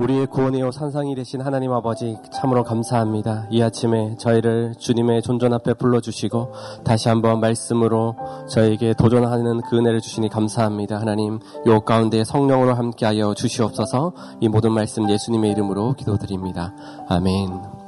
우리의 0.00 0.26
구원이요 0.28 0.70
산상이 0.70 1.14
되신 1.14 1.42
하나님 1.42 1.72
아버지 1.72 2.16
참으로 2.32 2.64
감사합니다. 2.64 3.46
이 3.50 3.60
아침에 3.60 4.16
저희를 4.16 4.74
주님의 4.78 5.20
존전 5.20 5.52
앞에 5.52 5.74
불러주시고 5.74 6.52
다시 6.84 7.08
한번 7.10 7.40
말씀으로 7.40 8.16
저에게 8.48 8.94
도전하는 8.94 9.60
그 9.60 9.76
은혜를 9.76 10.00
주시니 10.00 10.30
감사합니다. 10.30 10.98
하나님 10.98 11.38
요 11.66 11.80
가운데 11.80 12.24
성령으로 12.24 12.74
함께하여 12.74 13.34
주시옵소서 13.34 14.14
이 14.40 14.48
모든 14.48 14.72
말씀 14.72 15.08
예수님의 15.08 15.52
이름으로 15.52 15.92
기도드립니다. 15.92 16.72
아멘. 17.08 17.79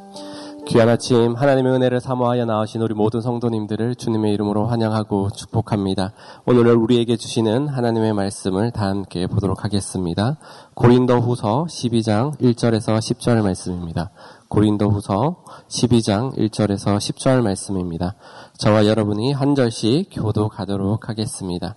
귀한 0.68 0.88
아침 0.88 1.34
하나님의 1.34 1.72
은혜를 1.72 2.00
사모하여 2.00 2.44
나오신 2.44 2.80
우리 2.82 2.94
모든 2.94 3.20
성도님들을 3.20 3.96
주님의 3.96 4.32
이름으로 4.32 4.66
환영하고 4.66 5.30
축복합니다. 5.30 6.12
오늘 6.46 6.76
우리에게 6.76 7.16
주시는 7.16 7.66
하나님의 7.66 8.12
말씀을 8.12 8.70
다 8.70 8.86
함께 8.86 9.26
보도록 9.26 9.64
하겠습니다. 9.64 10.38
고린도 10.74 11.20
후서 11.20 11.66
12장 11.68 12.38
1절에서 12.38 12.98
10절 12.98 13.42
말씀입니다. 13.42 14.10
고린도 14.48 14.90
후서 14.90 15.42
12장 15.68 16.36
1절에서 16.38 16.96
10절 16.96 17.42
말씀입니다. 17.42 18.14
저와 18.56 18.86
여러분이 18.86 19.32
한 19.32 19.56
절씩 19.56 20.10
교도가도록 20.12 21.08
하겠습니다. 21.08 21.74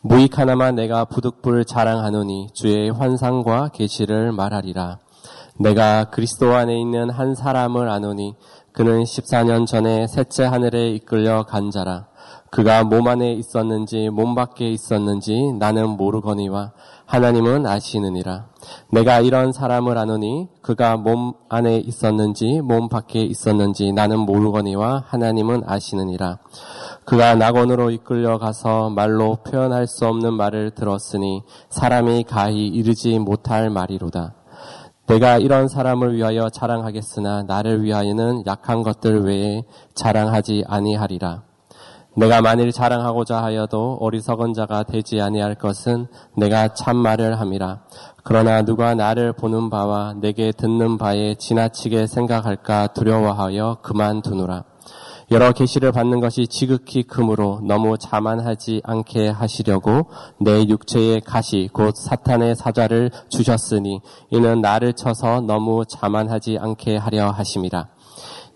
무익 0.00 0.38
하나만 0.38 0.76
내가 0.76 1.06
부득불 1.06 1.64
자랑하노니 1.64 2.50
주의 2.54 2.88
환상과 2.90 3.70
계시를 3.74 4.30
말하리라. 4.30 4.98
내가 5.58 6.10
그리스도 6.10 6.54
안에 6.54 6.78
있는 6.78 7.08
한 7.10 7.34
사람을 7.34 7.88
아노니 7.88 8.34
그는 8.72 9.04
14년 9.04 9.66
전에 9.66 10.06
셋째 10.06 10.44
하늘에 10.44 10.90
이끌려 10.90 11.44
간 11.44 11.70
자라. 11.70 12.08
그가 12.50 12.84
몸 12.84 13.08
안에 13.08 13.32
있었는지 13.32 14.10
몸 14.10 14.34
밖에 14.34 14.70
있었는지 14.70 15.52
나는 15.58 15.90
모르거니와 15.90 16.72
하나님은 17.06 17.66
아시느니라. 17.66 18.48
내가 18.90 19.20
이런 19.20 19.52
사람을 19.52 19.96
아노니 19.96 20.48
그가 20.60 20.96
몸 20.96 21.34
안에 21.48 21.78
있었는지 21.78 22.60
몸 22.60 22.88
밖에 22.88 23.22
있었는지 23.22 23.92
나는 23.92 24.20
모르거니와 24.20 25.04
하나님은 25.06 25.62
아시느니라. 25.66 26.38
그가 27.04 27.34
낙원으로 27.34 27.90
이끌려 27.90 28.38
가서 28.38 28.90
말로 28.90 29.36
표현할 29.36 29.86
수 29.86 30.06
없는 30.06 30.34
말을 30.34 30.72
들었으니 30.72 31.42
사람이 31.70 32.24
가히 32.24 32.66
이르지 32.66 33.18
못할 33.18 33.70
말이로다. 33.70 34.34
내가 35.06 35.38
이런 35.38 35.68
사람을 35.68 36.16
위하여 36.16 36.48
자랑하겠으나 36.48 37.44
나를 37.44 37.84
위하여는 37.84 38.42
약한 38.46 38.82
것들 38.82 39.22
외에 39.24 39.62
자랑하지 39.94 40.64
아니하리라. 40.66 41.42
내가 42.16 42.40
만일 42.40 42.72
자랑하고자 42.72 43.42
하여도 43.42 43.98
어리석은 44.00 44.54
자가 44.54 44.82
되지 44.84 45.20
아니할 45.20 45.54
것은 45.54 46.06
내가 46.34 46.68
참말을 46.68 47.38
함이라. 47.38 47.82
그러나 48.24 48.62
누가 48.62 48.94
나를 48.94 49.32
보는 49.34 49.70
바와 49.70 50.14
내게 50.20 50.50
듣는 50.50 50.98
바에 50.98 51.34
지나치게 51.34 52.06
생각할까 52.06 52.88
두려워하여 52.88 53.78
그만두노라. 53.82 54.64
여러 55.32 55.50
계시를 55.50 55.90
받는 55.90 56.20
것이 56.20 56.46
지극히 56.46 57.02
크므로 57.02 57.60
너무 57.64 57.98
자만하지 57.98 58.82
않게 58.84 59.28
하시려고 59.28 60.06
내 60.40 60.62
육체의 60.68 61.20
가시 61.22 61.68
곧 61.72 61.96
사탄의 61.96 62.54
사자를 62.54 63.10
주셨으니 63.28 64.00
이는 64.30 64.60
나를 64.60 64.92
쳐서 64.92 65.40
너무 65.40 65.84
자만하지 65.84 66.58
않게 66.60 66.96
하려 66.96 67.30
하심이라. 67.30 67.88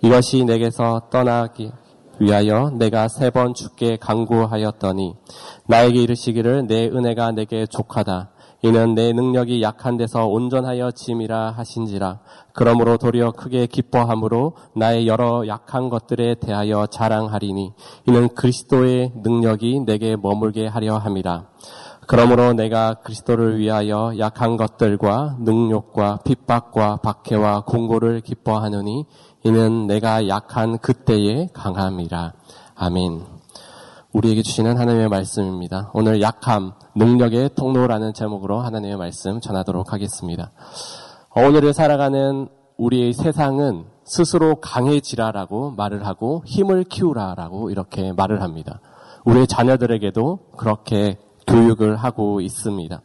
이것이 0.02 0.44
내게서 0.44 1.08
떠나기 1.10 1.72
위하여 2.20 2.70
내가 2.70 3.08
세 3.08 3.30
번 3.30 3.54
죽게 3.54 3.96
강구하였더니 3.96 5.14
나에게 5.66 6.00
이르시기를 6.02 6.68
내 6.68 6.86
은혜가 6.86 7.32
내게 7.32 7.66
족하다. 7.66 8.30
이는 8.62 8.94
내 8.94 9.12
능력이 9.12 9.62
약한 9.62 9.96
데서 9.96 10.26
온전하여 10.26 10.90
짐이라 10.90 11.52
하신지라. 11.52 12.20
그러므로 12.52 12.98
도리어 12.98 13.32
크게 13.32 13.66
기뻐함으로 13.66 14.54
나의 14.76 15.06
여러 15.06 15.46
약한 15.46 15.88
것들에 15.88 16.34
대하여 16.34 16.86
자랑하리니 16.86 17.72
이는 18.06 18.28
그리스도의 18.34 19.12
능력이 19.22 19.80
내게 19.86 20.16
머물게 20.16 20.66
하려 20.66 20.98
함이라. 20.98 21.46
그러므로 22.06 22.52
내가 22.52 22.94
그리스도를 22.94 23.58
위하여 23.58 24.12
약한 24.18 24.56
것들과 24.56 25.36
능욕과 25.40 26.18
핍박과 26.24 26.96
박해와 26.96 27.60
공고를 27.60 28.20
기뻐하느니 28.20 29.06
이는 29.44 29.86
내가 29.86 30.28
약한 30.28 30.78
그때에 30.78 31.48
강함이라. 31.52 32.32
아멘. 32.74 33.39
우리에게 34.12 34.42
주시는 34.42 34.76
하나님의 34.76 35.08
말씀입니다. 35.08 35.90
오늘 35.94 36.20
약함, 36.20 36.72
능력의 36.96 37.50
통로라는 37.54 38.12
제목으로 38.12 38.58
하나님의 38.58 38.96
말씀 38.96 39.40
전하도록 39.40 39.92
하겠습니다. 39.92 40.50
오늘을 41.36 41.72
살아가는 41.72 42.48
우리의 42.76 43.12
세상은 43.12 43.84
스스로 44.04 44.56
강해지라라고 44.56 45.72
말을 45.72 46.06
하고 46.06 46.42
힘을 46.44 46.84
키우라라고 46.84 47.70
이렇게 47.70 48.12
말을 48.12 48.42
합니다. 48.42 48.80
우리의 49.24 49.46
자녀들에게도 49.46 50.38
그렇게 50.56 51.18
교육을 51.46 51.94
하고 51.94 52.40
있습니다. 52.40 53.02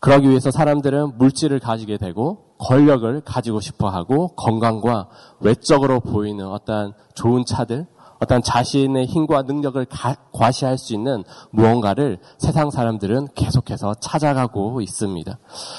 그러기 0.00 0.28
위해서 0.28 0.50
사람들은 0.50 1.18
물질을 1.18 1.60
가지게 1.60 1.98
되고 1.98 2.56
권력을 2.58 3.20
가지고 3.20 3.60
싶어 3.60 3.88
하고 3.88 4.28
건강과 4.34 5.08
외적으로 5.40 6.00
보이는 6.00 6.46
어떤 6.46 6.94
좋은 7.14 7.44
차들, 7.44 7.86
어떤 8.18 8.42
자신의 8.42 9.06
힘과 9.06 9.42
능력을 9.42 9.84
가, 9.86 10.16
과시할 10.32 10.78
수 10.78 10.94
있는 10.94 11.24
무언가를 11.50 12.18
세상 12.38 12.70
사람들은 12.70 13.28
계속해서 13.34 13.94
찾아가고 13.94 14.80
있습니다. 14.80 15.38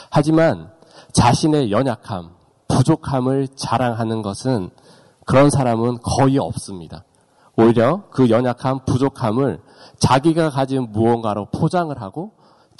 하지만 0.09 0.71
자신의 1.13 1.71
연약함, 1.71 2.29
부족함을 2.67 3.47
자랑하는 3.55 4.21
것은 4.21 4.69
그런 5.25 5.49
사람은 5.49 5.99
거의 6.03 6.37
없습니다. 6.37 7.03
오히려 7.57 8.03
그 8.11 8.29
연약함, 8.29 8.85
부족함을 8.85 9.59
자기가 9.99 10.51
가진 10.51 10.91
무언가로 10.91 11.47
포장을 11.51 11.99
하고 12.01 12.33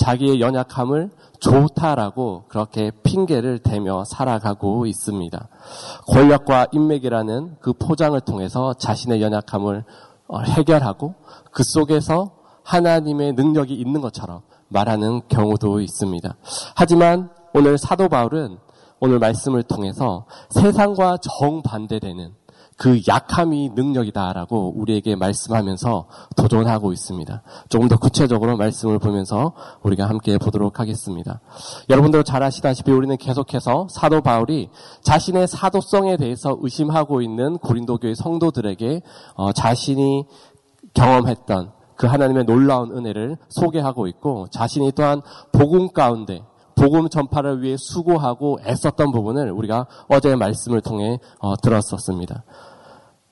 자기의 0.07 0.39
연약함을 0.39 1.09
좋다라고 1.41 2.45
그렇게 2.47 2.91
핑계를 3.03 3.59
대며 3.59 4.05
살아가고 4.05 4.85
있습니다. 4.85 5.49
권력과 6.07 6.67
인맥이라는 6.71 7.57
그 7.59 7.73
포장을 7.73 8.17
통해서 8.21 8.73
자신의 8.73 9.21
연약함을 9.21 9.83
어, 10.29 10.39
해결하고 10.39 11.15
그 11.51 11.63
속에서 11.65 12.31
하나님의 12.63 13.33
능력이 13.33 13.73
있는 13.73 13.99
것처럼 13.99 14.43
말하는 14.69 15.21
경우도 15.27 15.81
있습니다. 15.81 16.35
하지만 16.75 17.29
오늘 17.53 17.77
사도 17.77 18.07
바울은 18.07 18.59
오늘 19.01 19.19
말씀을 19.19 19.63
통해서 19.63 20.25
세상과 20.51 21.17
정반대되는 21.17 22.33
그 22.77 23.01
약함이 23.07 23.71
능력이다라고 23.75 24.73
우리에게 24.75 25.15
말씀하면서 25.15 26.05
도전하고 26.35 26.93
있습니다. 26.93 27.41
조금 27.69 27.87
더 27.87 27.97
구체적으로 27.97 28.55
말씀을 28.55 28.99
보면서 28.99 29.53
우리가 29.81 30.07
함께 30.07 30.37
보도록 30.37 30.79
하겠습니다. 30.79 31.41
여러분들 31.89 32.23
잘 32.23 32.43
아시다시피 32.43 32.91
우리는 32.91 33.17
계속해서 33.17 33.87
사도 33.89 34.21
바울이 34.21 34.69
자신의 35.01 35.47
사도성에 35.47 36.17
대해서 36.17 36.55
의심하고 36.61 37.23
있는 37.23 37.57
고린도 37.57 37.97
교회 37.97 38.13
성도들에게 38.13 39.01
어, 39.33 39.51
자신이 39.51 40.25
경험했던 40.93 41.71
그 41.95 42.05
하나님의 42.05 42.45
놀라운 42.45 42.95
은혜를 42.95 43.37
소개하고 43.49 44.05
있고 44.07 44.47
자신이 44.51 44.91
또한 44.91 45.21
복음 45.51 45.91
가운데 45.91 46.43
복음 46.77 47.09
전파를 47.09 47.61
위해 47.63 47.75
수고하고 47.77 48.59
애썼던 48.65 49.11
부분을 49.11 49.51
우리가 49.51 49.87
어제의 50.07 50.35
말씀을 50.37 50.81
통해 50.81 51.19
어, 51.39 51.57
들었었습니다. 51.57 52.43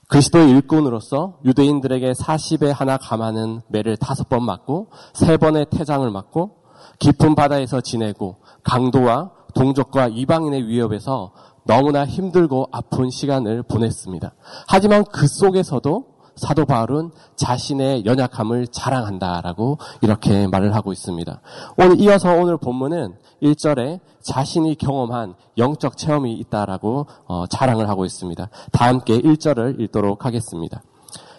그리스도의 0.07 0.49
일꾼으로서 0.51 1.39
유대인들에게 1.45 2.11
40에 2.11 2.73
하나 2.73 2.97
감하는 2.97 3.61
매를 3.69 3.97
다섯 3.97 4.29
번 4.29 4.43
맞고 4.43 4.89
세 5.13 5.37
번의 5.37 5.67
태장을 5.71 6.09
맞고 6.09 6.57
깊은 6.99 7.35
바다에서 7.35 7.81
지내고 7.81 8.37
강도와 8.63 9.31
동족과 9.53 10.09
이방인의 10.09 10.67
위협에서 10.67 11.31
너무나 11.65 12.05
힘들고 12.05 12.67
아픈 12.71 13.09
시간을 13.09 13.63
보냈습니다. 13.63 14.33
하지만 14.67 15.03
그 15.05 15.27
속에서도 15.27 16.14
사도 16.35 16.65
바울은 16.65 17.11
자신의 17.35 18.05
연약함을 18.05 18.67
자랑한다라고 18.67 19.77
이렇게 20.01 20.47
말을 20.47 20.75
하고 20.75 20.91
있습니다. 20.91 21.41
오늘 21.77 21.99
이어서 22.01 22.33
오늘 22.33 22.57
본문은 22.57 23.15
1절에 23.41 23.99
자신이 24.21 24.75
경험한 24.75 25.35
영적 25.57 25.97
체험이 25.97 26.33
있다라고 26.33 27.07
어, 27.27 27.45
자랑을 27.47 27.89
하고 27.89 28.05
있습니다. 28.05 28.49
다 28.71 28.87
함께 28.87 29.19
1절을 29.19 29.79
읽도록 29.79 30.25
하겠습니다. 30.25 30.81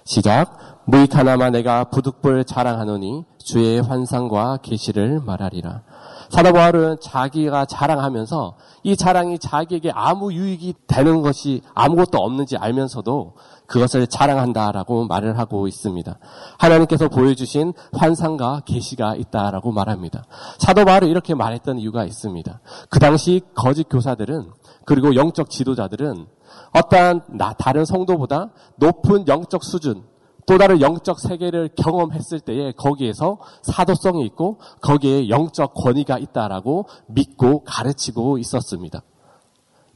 시작. 0.04 0.84
무익 0.86 1.16
하나마 1.16 1.50
내가 1.50 1.84
부득불 1.84 2.44
자랑하노니 2.44 3.24
주의 3.38 3.80
환상과 3.80 4.58
계시를 4.58 5.20
말하리라. 5.20 5.82
사도 6.30 6.52
바울은 6.52 6.96
자기가 7.00 7.66
자랑하면서 7.66 8.56
이 8.82 8.96
자랑이 8.96 9.38
자기에게 9.38 9.90
아무 9.94 10.32
유익이 10.32 10.74
되는 10.86 11.22
것이 11.22 11.62
아무것도 11.74 12.18
없는지 12.18 12.56
알면서도 12.56 13.34
그것을 13.66 14.06
자랑한다라고 14.06 15.06
말을 15.06 15.38
하고 15.38 15.66
있습니다. 15.66 16.18
하나님께서 16.58 17.08
보여주신 17.08 17.72
환상과 17.92 18.62
계시가 18.64 19.16
있다라고 19.16 19.72
말합니다. 19.72 20.24
사도 20.58 20.84
바울이 20.84 21.08
이렇게 21.08 21.34
말했던 21.34 21.78
이유가 21.78 22.04
있습니다. 22.04 22.60
그 22.90 22.98
당시 22.98 23.40
거짓 23.54 23.88
교사들은 23.88 24.50
그리고 24.84 25.14
영적 25.16 25.50
지도자들은 25.50 26.26
어떠한 26.72 27.22
다른 27.58 27.84
성도보다 27.84 28.50
높은 28.76 29.26
영적 29.26 29.64
수준, 29.64 30.04
또 30.46 30.58
다른 30.58 30.80
영적 30.80 31.18
세계를 31.18 31.70
경험했을 31.76 32.40
때에 32.40 32.72
거기에서 32.72 33.38
사도성이 33.62 34.24
있고 34.26 34.58
거기에 34.80 35.28
영적 35.28 35.74
권위가 35.74 36.18
있다라고 36.18 36.86
믿고 37.08 37.64
가르치고 37.64 38.38
있었습니다. 38.38 39.02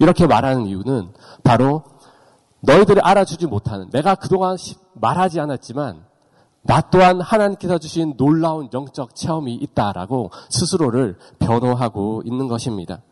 이렇게 0.00 0.26
말하는 0.26 0.66
이유는 0.66 1.12
바로 1.44 1.84
너희들이 2.60 3.00
알아주지 3.00 3.46
못하는 3.46 3.88
내가 3.90 4.16
그동안 4.16 4.56
말하지 4.94 5.38
않았지만 5.40 6.04
나 6.62 6.80
또한 6.90 7.20
하나님께서 7.20 7.78
주신 7.78 8.16
놀라운 8.16 8.68
영적 8.72 9.14
체험이 9.14 9.54
있다라고 9.54 10.30
스스로를 10.50 11.16
변호하고 11.38 12.22
있는 12.24 12.48
것입니다. 12.48 13.02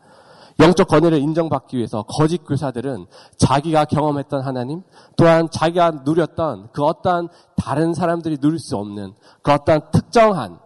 영적 0.59 0.87
권위를 0.89 1.19
인정받기 1.19 1.77
위해서 1.77 2.03
거짓 2.03 2.39
교사들은 2.45 3.05
자기가 3.37 3.85
경험했던 3.85 4.41
하나님, 4.41 4.83
또한 5.15 5.49
자기가 5.49 6.01
누렸던 6.03 6.69
그 6.73 6.83
어떠한 6.83 7.29
다른 7.55 7.93
사람들이 7.93 8.37
누릴 8.37 8.59
수 8.59 8.75
없는 8.75 9.13
그 9.41 9.51
어떠한 9.51 9.91
특정한 9.91 10.59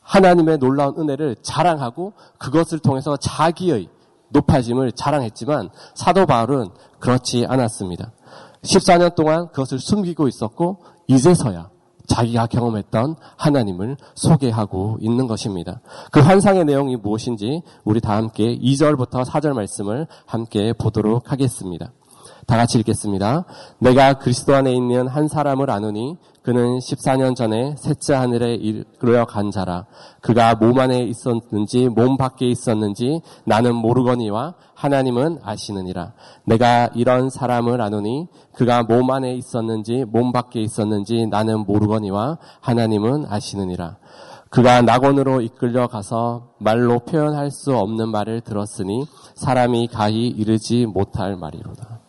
하나님의 0.00 0.58
놀라운 0.58 0.98
은혜를 0.98 1.36
자랑하고 1.42 2.14
그것을 2.38 2.78
통해서 2.78 3.16
자기의 3.16 3.88
높아짐을 4.30 4.92
자랑했지만 4.92 5.70
사도 5.94 6.26
바울은 6.26 6.70
그렇지 6.98 7.46
않았습니다. 7.48 8.12
14년 8.62 9.14
동안 9.14 9.48
그것을 9.48 9.78
숨기고 9.78 10.28
있었고 10.28 10.78
이제서야 11.06 11.70
자기가 12.10 12.46
경험했던 12.46 13.14
하나님을 13.36 13.96
소개하고 14.14 14.98
있는 15.00 15.26
것입니다. 15.28 15.80
그 16.10 16.18
환상의 16.20 16.64
내용이 16.64 16.96
무엇인지 16.96 17.62
우리 17.84 18.00
다 18.00 18.16
함께 18.16 18.58
2절부터 18.58 19.24
4절 19.24 19.52
말씀을 19.52 20.06
함께 20.26 20.72
보도록 20.72 21.30
하겠습니다. 21.30 21.92
다 22.46 22.56
같이 22.56 22.78
읽겠습니다. 22.80 23.44
내가 23.78 24.14
그리스도 24.14 24.56
안에 24.56 24.72
있는 24.74 25.06
한 25.06 25.28
사람을 25.28 25.70
아노니 25.70 26.16
그는 26.42 26.78
14년 26.78 27.36
전에 27.36 27.74
셋째 27.76 28.14
하늘에 28.14 28.54
이르러 28.54 29.26
간 29.26 29.50
자라. 29.50 29.84
그가 30.22 30.54
몸 30.54 30.78
안에 30.78 31.02
있었는지 31.02 31.88
몸 31.88 32.16
밖에 32.16 32.46
있었는지 32.46 33.20
나는 33.44 33.74
모르거니와 33.74 34.54
하나님은 34.74 35.40
아시느니라. 35.42 36.14
내가 36.44 36.88
이런 36.94 37.28
사람을 37.28 37.82
아노니 37.82 38.26
그가 38.54 38.82
몸 38.84 39.10
안에 39.10 39.34
있었는지 39.34 40.04
몸 40.08 40.32
밖에 40.32 40.60
있었는지 40.60 41.26
나는 41.26 41.60
모르거니와 41.66 42.38
하나님은 42.60 43.26
아시느니라. 43.28 43.98
그가 44.48 44.82
낙원으로 44.82 45.42
이끌려 45.42 45.86
가서 45.86 46.54
말로 46.58 47.00
표현할 47.00 47.50
수 47.52 47.76
없는 47.76 48.08
말을 48.08 48.40
들었으니 48.40 49.06
사람이 49.36 49.88
가히 49.88 50.26
이르지 50.26 50.86
못할 50.86 51.36
말이로다. 51.36 51.99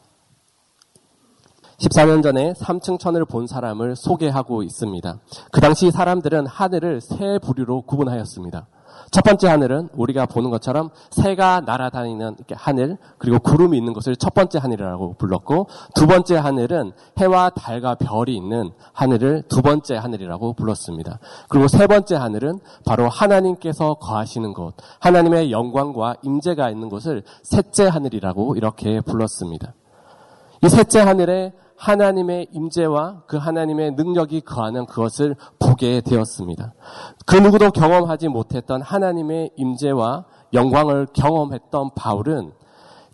14년 1.81 2.22
전에 2.22 2.54
3층 2.54 3.00
천을 3.00 3.25
본 3.25 3.48
사람을 3.48 3.95
소개하고 3.95 4.62
있습니다. 4.63 5.18
그 5.51 5.62
당시 5.62 5.89
사람들은 5.89 6.45
하늘을 6.45 7.01
세 7.01 7.39
부류로 7.42 7.81
구분하였습니다. 7.83 8.68
첫 9.10 9.24
번째 9.24 9.48
하늘은 9.48 9.89
우리가 9.94 10.25
보는 10.25 10.51
것처럼 10.51 10.89
새가 11.10 11.62
날아다니는 11.62 12.38
하늘 12.54 12.98
그리고 13.18 13.39
구름이 13.39 13.78
있는 13.78 13.94
것을 13.94 14.16
첫 14.16 14.33
번째 14.33 14.60
하늘이라고 14.60 15.16
불렀고 15.18 15.68
두 15.95 16.07
번째 16.07 16.38
하늘은 16.38 16.92
해와 17.18 17.50
달과 17.50 17.95
별이 17.95 18.36
있는 18.36 18.72
하늘을 18.94 19.44
두 19.50 19.62
번째 19.62 19.95
하늘이라고 19.95 20.54
불렀습니다. 20.54 21.19
그리고 21.50 21.68
세 21.68 21.88
번째 21.88 22.16
하늘은 22.16 22.60
바로 22.86 23.10
하나님께서 23.10 23.95
거하시는 23.95 24.54
곳, 24.54 24.75
하나님의 25.00 25.51
영광과 25.51 26.16
임재가 26.22 26.69
있는 26.69 26.88
곳을 26.88 27.24
셋째 27.44 27.88
하늘이라고 27.88 28.56
이렇게 28.56 29.01
불렀습니다. 29.01 29.74
이 30.63 30.69
셋째 30.69 30.99
하늘에 30.99 31.53
하나님의 31.75 32.49
임재와 32.51 33.23
그 33.25 33.37
하나님의 33.37 33.93
능력이 33.93 34.41
거하는 34.41 34.85
그것을 34.85 35.35
보게 35.57 36.01
되었습니다. 36.01 36.73
그 37.25 37.35
누구도 37.35 37.71
경험하지 37.71 38.27
못했던 38.27 38.83
하나님의 38.83 39.51
임재와 39.55 40.25
영광을 40.53 41.07
경험했던 41.13 41.95
바울은 41.95 42.51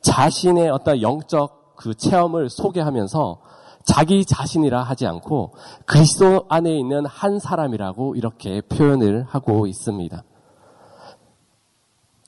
자신의 0.02 0.70
어떤 0.70 1.02
영적 1.02 1.76
그 1.78 1.96
체험을 1.96 2.50
소개하면서 2.50 3.40
자기 3.86 4.26
자신이라 4.26 4.84
하지 4.84 5.08
않고 5.08 5.54
그리스도 5.86 6.46
안에 6.50 6.78
있는 6.78 7.06
한 7.06 7.40
사람이라고 7.40 8.16
이렇게 8.16 8.60
표현을 8.60 9.24
하고 9.30 9.66
있습니다. 9.66 10.24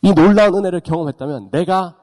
이 0.04 0.14
놀라운 0.14 0.56
은혜를 0.56 0.80
경험했다면 0.80 1.50
내가 1.52 1.98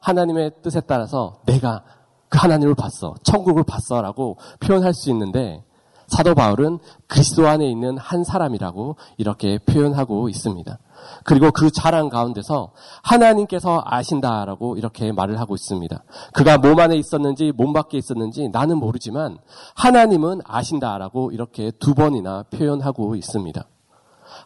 하나님의 0.00 0.52
뜻에 0.62 0.80
따라서 0.80 1.40
내가 1.44 1.82
그 2.28 2.38
하나님을 2.38 2.74
봤어. 2.74 3.14
천국을 3.22 3.64
봤어라고 3.64 4.36
표현할 4.60 4.94
수 4.94 5.10
있는데 5.10 5.62
사도 6.08 6.34
바울은 6.34 6.78
그리스도 7.08 7.48
안에 7.48 7.68
있는 7.68 7.98
한 7.98 8.22
사람이라고 8.22 8.96
이렇게 9.16 9.58
표현하고 9.58 10.28
있습니다. 10.28 10.78
그리고 11.24 11.50
그 11.50 11.70
자랑 11.70 12.08
가운데서 12.08 12.72
하나님께서 13.02 13.82
아신다라고 13.84 14.76
이렇게 14.76 15.12
말을 15.12 15.40
하고 15.40 15.54
있습니다. 15.54 16.04
그가 16.32 16.58
몸 16.58 16.78
안에 16.78 16.96
있었는지 16.96 17.52
몸 17.56 17.72
밖에 17.72 17.98
있었는지 17.98 18.48
나는 18.48 18.78
모르지만 18.78 19.38
하나님은 19.74 20.40
아신다라고 20.44 21.32
이렇게 21.32 21.72
두 21.78 21.94
번이나 21.94 22.44
표현하고 22.50 23.16
있습니다. 23.16 23.64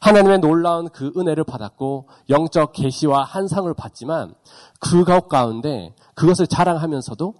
하나님의 0.01 0.39
놀라운 0.39 0.89
그 0.89 1.13
은혜를 1.17 1.45
받았고 1.45 2.09
영적 2.31 2.73
계시와 2.73 3.23
한상을 3.25 3.73
받지만 3.75 4.35
그 4.79 5.05
가운데 5.05 5.95
그것을 6.15 6.47
자랑하면서도 6.47 7.35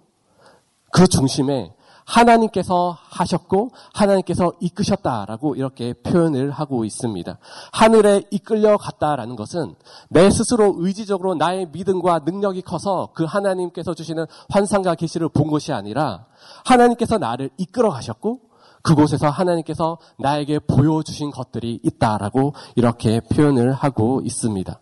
그 0.91 1.07
중심에 1.07 1.73
하나님께서 2.05 2.97
하셨고 3.01 3.71
하나님께서 3.93 4.51
이끄셨다라고 4.59 5.55
이렇게 5.55 5.93
표현을 5.93 6.51
하고 6.51 6.83
있습니다. 6.83 7.37
하늘에 7.71 8.23
이끌려 8.31 8.77
갔다라는 8.77 9.35
것은 9.35 9.75
내 10.09 10.29
스스로 10.29 10.75
의지적으로 10.77 11.35
나의 11.35 11.67
믿음과 11.71 12.21
능력이 12.25 12.63
커서 12.63 13.09
그 13.13 13.23
하나님께서 13.23 13.93
주시는 13.93 14.25
환상과 14.49 14.95
계시를 14.95 15.29
본 15.29 15.49
것이 15.49 15.71
아니라 15.71 16.25
하나님께서 16.65 17.17
나를 17.17 17.49
이끌어 17.57 17.89
가셨고 17.91 18.39
그곳에서 18.83 19.29
하나님께서 19.29 19.99
나에게 20.17 20.59
보여주신 20.59 21.31
것들이 21.31 21.79
있다라고 21.83 22.53
이렇게 22.75 23.21
표현을 23.21 23.73
하고 23.73 24.21
있습니다. 24.23 24.79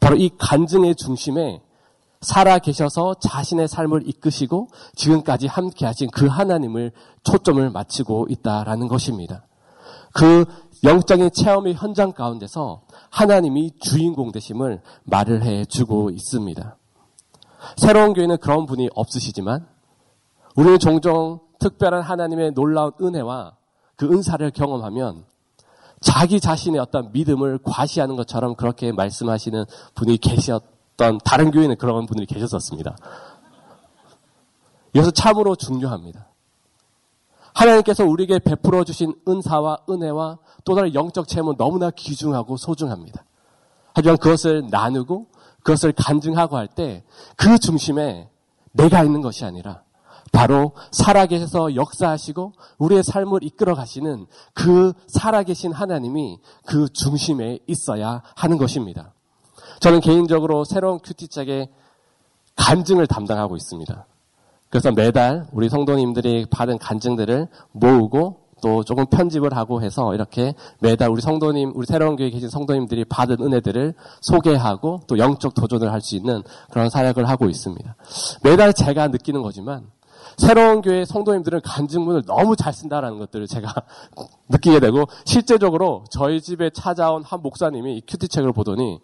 바로 0.00 0.16
이 0.16 0.30
간증의 0.38 0.94
중심에 0.96 1.60
살아 2.24 2.58
계셔서 2.58 3.14
자신의 3.14 3.68
삶을 3.68 4.08
이끄시고 4.08 4.68
지금까지 4.96 5.46
함께 5.46 5.86
하신 5.86 6.10
그 6.10 6.26
하나님을 6.26 6.92
초점을 7.22 7.70
맞추고 7.70 8.26
있다라는 8.30 8.88
것입니다. 8.88 9.46
그 10.12 10.44
영적인 10.82 11.30
체험의 11.32 11.74
현장 11.74 12.12
가운데서 12.12 12.82
하나님이 13.10 13.72
주인공 13.80 14.32
되심을 14.32 14.82
말을 15.04 15.42
해 15.42 15.64
주고 15.64 16.10
있습니다. 16.10 16.76
새로운 17.76 18.12
교회는 18.12 18.38
그런 18.38 18.66
분이 18.66 18.90
없으시지만 18.94 19.66
우리는 20.56 20.78
종종 20.78 21.40
특별한 21.58 22.02
하나님의 22.02 22.52
놀라운 22.52 22.92
은혜와 23.00 23.56
그 23.96 24.06
은사를 24.06 24.48
경험하면 24.50 25.24
자기 26.00 26.38
자신의 26.38 26.80
어떤 26.80 27.12
믿음을 27.12 27.58
과시하는 27.64 28.16
것처럼 28.16 28.54
그렇게 28.54 28.92
말씀하시는 28.92 29.64
분이 29.94 30.18
계셨 30.18 30.73
어떤 30.94 31.18
다른 31.24 31.50
교회는 31.50 31.76
그런 31.76 32.06
분들이 32.06 32.26
계셨었습니다. 32.26 32.96
이것은 34.94 35.12
참으로 35.14 35.56
중요합니다. 35.56 36.28
하나님께서 37.54 38.04
우리에게 38.04 38.38
베풀어 38.38 38.84
주신 38.84 39.14
은사와 39.28 39.78
은혜와 39.88 40.38
또 40.64 40.74
다른 40.74 40.94
영적 40.94 41.28
체험은 41.28 41.56
너무나 41.56 41.90
귀중하고 41.90 42.56
소중합니다. 42.56 43.24
하지만 43.94 44.16
그것을 44.18 44.66
나누고 44.70 45.26
그것을 45.62 45.92
간증하고 45.92 46.56
할 46.56 46.68
때 46.68 47.04
그 47.36 47.58
중심에 47.58 48.28
내가 48.72 49.04
있는 49.04 49.20
것이 49.20 49.44
아니라 49.44 49.82
바로 50.32 50.72
살아계셔서 50.90 51.76
역사하시고 51.76 52.52
우리의 52.78 53.04
삶을 53.04 53.44
이끌어 53.44 53.74
가시는 53.74 54.26
그 54.52 54.92
살아계신 55.06 55.72
하나님이 55.72 56.38
그 56.66 56.88
중심에 56.92 57.60
있어야 57.68 58.22
하는 58.34 58.58
것입니다. 58.58 59.14
저는 59.80 60.00
개인적으로 60.00 60.64
새로운 60.64 60.98
큐티책의 60.98 61.68
간증을 62.56 63.06
담당하고 63.06 63.56
있습니다. 63.56 64.06
그래서 64.70 64.90
매달 64.92 65.46
우리 65.52 65.68
성도님들이 65.68 66.46
받은 66.50 66.78
간증들을 66.78 67.48
모으고 67.72 68.44
또 68.62 68.82
조금 68.82 69.04
편집을 69.06 69.54
하고 69.54 69.82
해서 69.82 70.14
이렇게 70.14 70.54
매달 70.80 71.10
우리 71.10 71.20
성도님, 71.20 71.72
우리 71.74 71.86
새로운 71.86 72.16
교회에 72.16 72.30
계신 72.30 72.48
성도님들이 72.48 73.04
받은 73.04 73.36
은혜들을 73.40 73.94
소개하고 74.22 75.02
또 75.06 75.18
영적 75.18 75.54
도전을 75.54 75.92
할 75.92 76.00
수 76.00 76.16
있는 76.16 76.42
그런 76.70 76.88
사역을 76.88 77.28
하고 77.28 77.48
있습니다. 77.48 77.94
매달 78.42 78.72
제가 78.72 79.08
느끼는 79.08 79.42
거지만 79.42 79.86
새로운 80.38 80.82
교회 80.82 81.04
성도님들은 81.04 81.60
간증문을 81.62 82.22
너무 82.26 82.56
잘 82.56 82.72
쓴다라는 82.72 83.18
것들을 83.18 83.46
제가 83.46 83.72
느끼게 84.48 84.80
되고 84.80 85.04
실제적으로 85.24 86.04
저희 86.10 86.40
집에 86.40 86.70
찾아온 86.70 87.22
한 87.22 87.42
목사님이 87.42 87.98
이 87.98 88.02
큐티책을 88.06 88.52
보더니 88.52 88.98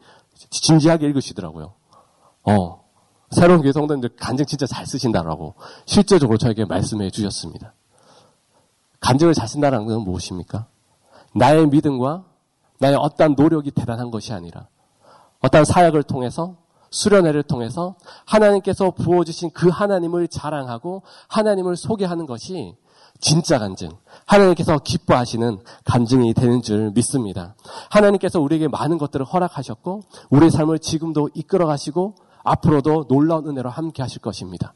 진지하게 0.48 1.06
읽으시더라고요. 1.08 1.74
어, 2.44 2.84
새로운 3.30 3.62
교회 3.62 3.72
성도님들 3.72 4.16
간증 4.16 4.46
진짜 4.46 4.66
잘 4.66 4.86
쓰신다라고 4.86 5.54
실제적으로 5.86 6.38
저에게 6.38 6.64
말씀해 6.64 7.10
주셨습니다. 7.10 7.74
간증을 9.00 9.34
잘 9.34 9.48
쓴다는 9.48 9.86
것은 9.86 10.00
무엇입니까? 10.00 10.66
나의 11.34 11.66
믿음과 11.68 12.24
나의 12.78 12.96
어떤 12.96 13.34
노력이 13.34 13.70
대단한 13.70 14.10
것이 14.10 14.32
아니라 14.32 14.68
어떤 15.40 15.64
사역을 15.64 16.02
통해서 16.02 16.56
수련회를 16.90 17.44
통해서 17.44 17.94
하나님께서 18.26 18.90
부어주신 18.90 19.50
그 19.52 19.68
하나님을 19.68 20.28
자랑하고 20.28 21.02
하나님을 21.28 21.76
소개하는 21.76 22.26
것이 22.26 22.76
진짜 23.20 23.58
간증, 23.58 23.90
하나님께서 24.26 24.78
기뻐하시는 24.78 25.58
간증이 25.84 26.34
되는 26.34 26.62
줄 26.62 26.90
믿습니다. 26.92 27.54
하나님께서 27.90 28.40
우리에게 28.40 28.68
많은 28.68 28.98
것들을 28.98 29.24
허락하셨고 29.26 30.02
우리의 30.30 30.50
삶을 30.50 30.78
지금도 30.78 31.30
이끌어 31.34 31.66
가시고 31.66 32.14
앞으로도 32.42 33.06
놀라운 33.08 33.46
은혜로 33.46 33.68
함께 33.70 34.02
하실 34.02 34.20
것입니다. 34.22 34.72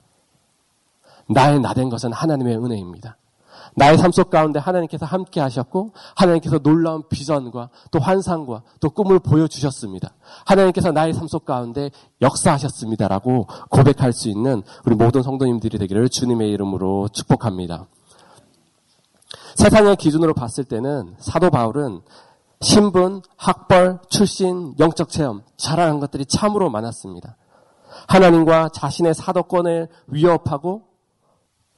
나의 1.29 1.61
나된 1.61 1.89
것은 1.89 2.13
하나님의 2.13 2.57
은혜입니다. 2.59 3.17
나의 3.77 3.99
삶 3.99 4.13
속 4.13 4.31
가운데 4.31 4.61
하나님께서 4.61 5.05
함께 5.07 5.41
하셨고 5.41 5.93
하나님께서 6.15 6.59
놀라운 6.59 7.03
비전과 7.09 7.71
또 7.91 7.99
환상과 7.99 8.63
또 8.81 8.91
꿈을 8.91 9.19
보여주셨습니다. 9.19 10.15
하나님께서 10.45 10.93
나의 10.93 11.13
삶 11.15 11.27
속 11.27 11.45
가운데 11.45 11.91
역사하셨습니다라고 12.21 13.49
고백할 13.71 14.13
수 14.13 14.29
있는 14.29 14.63
우리 14.85 14.95
모든 14.95 15.23
성도님들이 15.23 15.79
되기를 15.79 16.09
주님의 16.09 16.51
이름으로 16.51 17.09
축복합니다. 17.13 17.87
세상의 19.57 19.97
기준으로 19.97 20.35
봤을 20.35 20.65
때는 20.65 21.15
사도 21.19 21.51
바울은 21.51 22.01
신분, 22.61 23.23
학벌, 23.37 23.99
출신, 24.09 24.75
영적 24.79 25.11
체험, 25.11 25.43
자랑한 25.57 26.01
것들이 26.01 26.25
참으로 26.27 26.71
많았습니다. 26.71 27.37
하나님과 28.09 28.71
자신의 28.71 29.15
사도권을 29.15 29.89
위협하고 30.07 30.94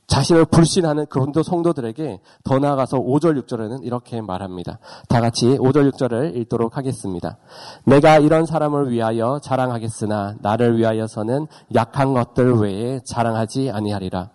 자신을 0.06 0.44
불신하는 0.46 1.06
그런도 1.06 1.42
성도들에게 1.42 2.20
더 2.44 2.58
나아가서 2.58 2.98
5절 2.98 3.42
6절에는 3.42 3.84
이렇게 3.84 4.20
말합니다. 4.20 4.78
다 5.08 5.20
같이 5.20 5.58
5절 5.58 5.90
6절을 5.92 6.36
읽도록 6.36 6.76
하겠습니다. 6.76 7.38
내가 7.84 8.18
이런 8.18 8.46
사람을 8.46 8.90
위하여 8.90 9.40
자랑하겠으나 9.42 10.36
나를 10.40 10.78
위하여서는 10.78 11.46
약한 11.74 12.14
것들 12.14 12.54
외에 12.54 13.00
자랑하지 13.04 13.70
아니하리라. 13.70 14.30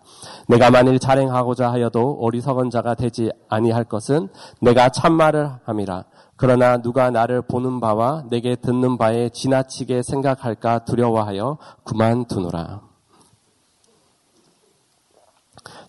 내가 0.48 0.70
만일 0.70 0.98
자랑하고자 0.98 1.72
하여도 1.72 2.18
어리석은 2.20 2.70
자가 2.70 2.94
되지 2.94 3.30
아니할 3.48 3.84
것은 3.84 4.28
내가 4.60 4.90
참말을 4.90 5.50
함이라. 5.64 6.04
그러나 6.36 6.76
누가 6.78 7.10
나를 7.10 7.42
보는 7.42 7.80
바와 7.80 8.24
내게 8.28 8.56
듣는 8.56 8.98
바에 8.98 9.30
지나치게 9.30 10.02
생각할까 10.02 10.84
두려워하여 10.84 11.58
그만두노라. 11.84 12.91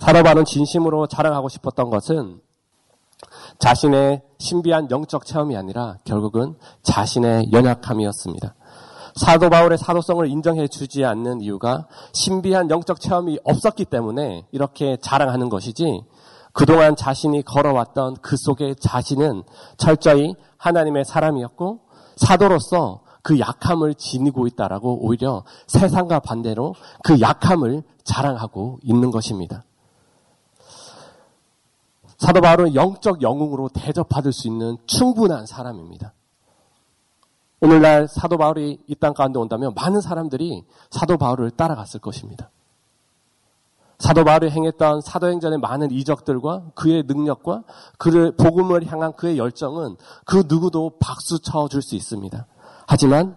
사도바는 0.03 0.43
진심으로 0.43 1.07
자랑하고 1.07 1.47
싶었던 1.47 1.89
것은 1.89 2.41
자신의 3.59 4.21
신비한 4.37 4.91
영적 4.91 5.25
체험이 5.25 5.55
아니라 5.55 5.95
결국은 6.03 6.55
자신의 6.81 7.53
연약함이었습니다. 7.53 8.53
사도 9.15 9.49
바울의 9.49 9.77
사도성을 9.77 10.27
인정해 10.27 10.67
주지 10.67 11.05
않는 11.05 11.39
이유가 11.39 11.87
신비한 12.11 12.69
영적 12.69 12.99
체험이 12.99 13.39
없었기 13.45 13.85
때문에 13.85 14.45
이렇게 14.51 14.97
자랑하는 15.01 15.47
것이지 15.47 16.01
그동안 16.51 16.97
자신이 16.97 17.41
걸어왔던 17.43 18.17
그 18.21 18.35
속에 18.35 18.75
자신은 18.75 19.43
철저히 19.77 20.35
하나님의 20.57 21.05
사람이었고 21.05 21.79
사도로서 22.17 23.03
그 23.21 23.39
약함을 23.39 23.95
지니고 23.95 24.47
있다라고 24.47 25.07
오히려 25.07 25.45
세상과 25.67 26.19
반대로 26.19 26.75
그 27.05 27.21
약함을 27.21 27.83
자랑하고 28.03 28.79
있는 28.83 29.09
것입니다. 29.09 29.63
사도 32.23 32.39
바울은 32.39 32.73
영적 32.73 33.21
영웅으로 33.21 33.67
대접받을 33.73 34.31
수 34.31 34.47
있는 34.47 34.77
충분한 34.87 35.45
사람입니다. 35.45 36.13
오늘날 37.59 38.07
사도 38.07 38.37
바울이 38.37 38.79
이 38.87 38.95
땅 38.95 39.13
가운데 39.13 39.39
온다면 39.39 39.73
많은 39.75 39.99
사람들이 39.99 40.63
사도 40.89 41.17
바울을 41.17 41.51
따라갔을 41.51 41.99
것입니다. 41.99 42.49
사도 43.99 44.23
바울이 44.23 44.51
행했던 44.51 45.01
사도행전의 45.01 45.59
많은 45.59 45.91
이적들과 45.91 46.71
그의 46.75 47.03
능력과 47.05 47.63
그를 47.97 48.33
복음을 48.37 48.85
향한 48.89 49.11
그의 49.17 49.37
열정은 49.37 49.97
그 50.23 50.45
누구도 50.47 50.93
박수 51.01 51.41
쳐줄 51.41 51.81
수 51.81 51.97
있습니다. 51.97 52.47
하지만 52.87 53.35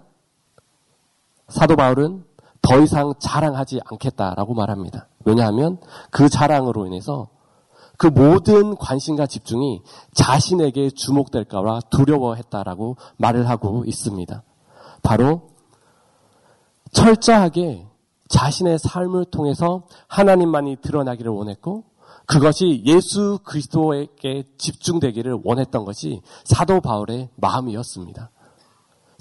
사도 1.48 1.74
바울은 1.74 2.24
더 2.62 2.78
이상 2.78 3.14
자랑하지 3.18 3.80
않겠다라고 3.84 4.54
말합니다. 4.54 5.08
왜냐하면 5.24 5.78
그 6.12 6.28
자랑으로 6.28 6.86
인해서 6.86 7.30
그 7.98 8.06
모든 8.06 8.76
관심과 8.76 9.26
집중이 9.26 9.82
자신에게 10.14 10.90
주목될까봐 10.90 11.80
두려워했다라고 11.90 12.96
말을 13.16 13.48
하고 13.48 13.84
있습니다. 13.86 14.42
바로 15.02 15.48
철저하게 16.92 17.86
자신의 18.28 18.78
삶을 18.78 19.26
통해서 19.26 19.86
하나님만이 20.08 20.76
드러나기를 20.82 21.30
원했고 21.30 21.84
그것이 22.26 22.82
예수 22.86 23.38
그리스도에게 23.44 24.44
집중되기를 24.58 25.40
원했던 25.44 25.84
것이 25.84 26.22
사도 26.44 26.80
바울의 26.80 27.30
마음이었습니다. 27.36 28.30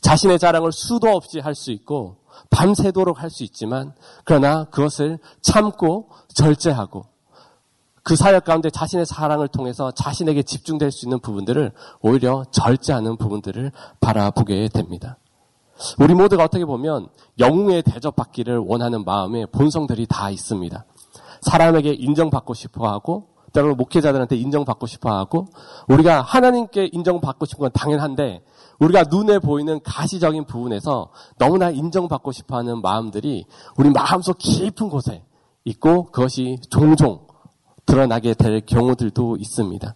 자신의 0.02 0.40
자랑을 0.40 0.72
수도 0.72 1.10
없이 1.10 1.40
할 1.40 1.56
수 1.56 1.72
있고 1.72 2.18
밤새도록 2.50 3.22
할 3.22 3.30
수 3.30 3.44
있지만 3.44 3.94
그러나 4.24 4.66
그것을 4.66 5.20
참고 5.42 6.10
절제하고 6.34 7.06
그 8.06 8.16
사역 8.16 8.46
가운데 8.46 8.70
자신의 8.70 9.08
사랑을 9.08 9.48
통해서 9.48 9.90
자신에게 9.90 10.44
집중될 10.44 10.92
수 10.92 11.08
있는 11.08 11.20
부분들을 11.20 11.72
오히려 12.02 12.46
절제하는 12.52 13.18
부분들을 13.18 13.72
바라보게 14.00 14.70
됩니다. 14.70 15.18
우리 15.98 16.14
모두가 16.14 16.44
어떻게 16.44 16.66
보면 16.66 17.08
영웅의 17.40 17.82
대접받기를 17.82 18.60
원하는 18.60 19.04
마음의 19.04 19.48
본성들이 19.52 20.06
다 20.06 20.30
있습니다. 20.30 20.86
사람에게 21.42 21.94
인정받고 21.94 22.54
싶어 22.54 22.88
하고, 22.88 23.30
때로는 23.54 23.76
목회자들한테 23.76 24.36
인정받고 24.36 24.86
싶어 24.86 25.12
하고, 25.12 25.48
우리가 25.88 26.22
하나님께 26.22 26.92
인정받고 26.92 27.48
싶은 27.48 27.62
건 27.64 27.72
당연한데, 27.74 28.44
우리가 28.80 29.06
눈에 29.10 29.40
보이는 29.40 29.80
가시적인 29.84 30.46
부분에서 30.46 31.10
너무나 31.40 31.72
인정받고 31.72 32.32
싶어 32.34 32.58
하는 32.58 32.84
마음들이 32.84 33.46
우리 33.78 33.90
마음속 33.90 34.38
깊은 34.38 34.90
곳에 34.90 35.24
있고, 35.64 36.12
그것이 36.12 36.60
종종 36.70 37.26
드러나게 37.86 38.34
될 38.34 38.62
경우들도 38.66 39.38
있습니다. 39.38 39.96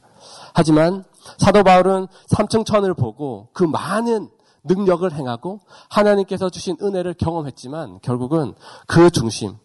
하지만 0.54 1.04
사도 1.38 1.64
바울은 1.64 2.08
삼층천을 2.28 2.94
보고 2.94 3.50
그 3.54 3.64
많은 3.64 4.30
능력을 4.64 5.12
행하고 5.12 5.62
하나님께서 5.90 6.50
주신 6.50 6.78
은혜를 6.82 7.14
경험했지만 7.16 8.00
결국은 8.02 8.54
그 8.88 9.10
중심, 9.10 9.56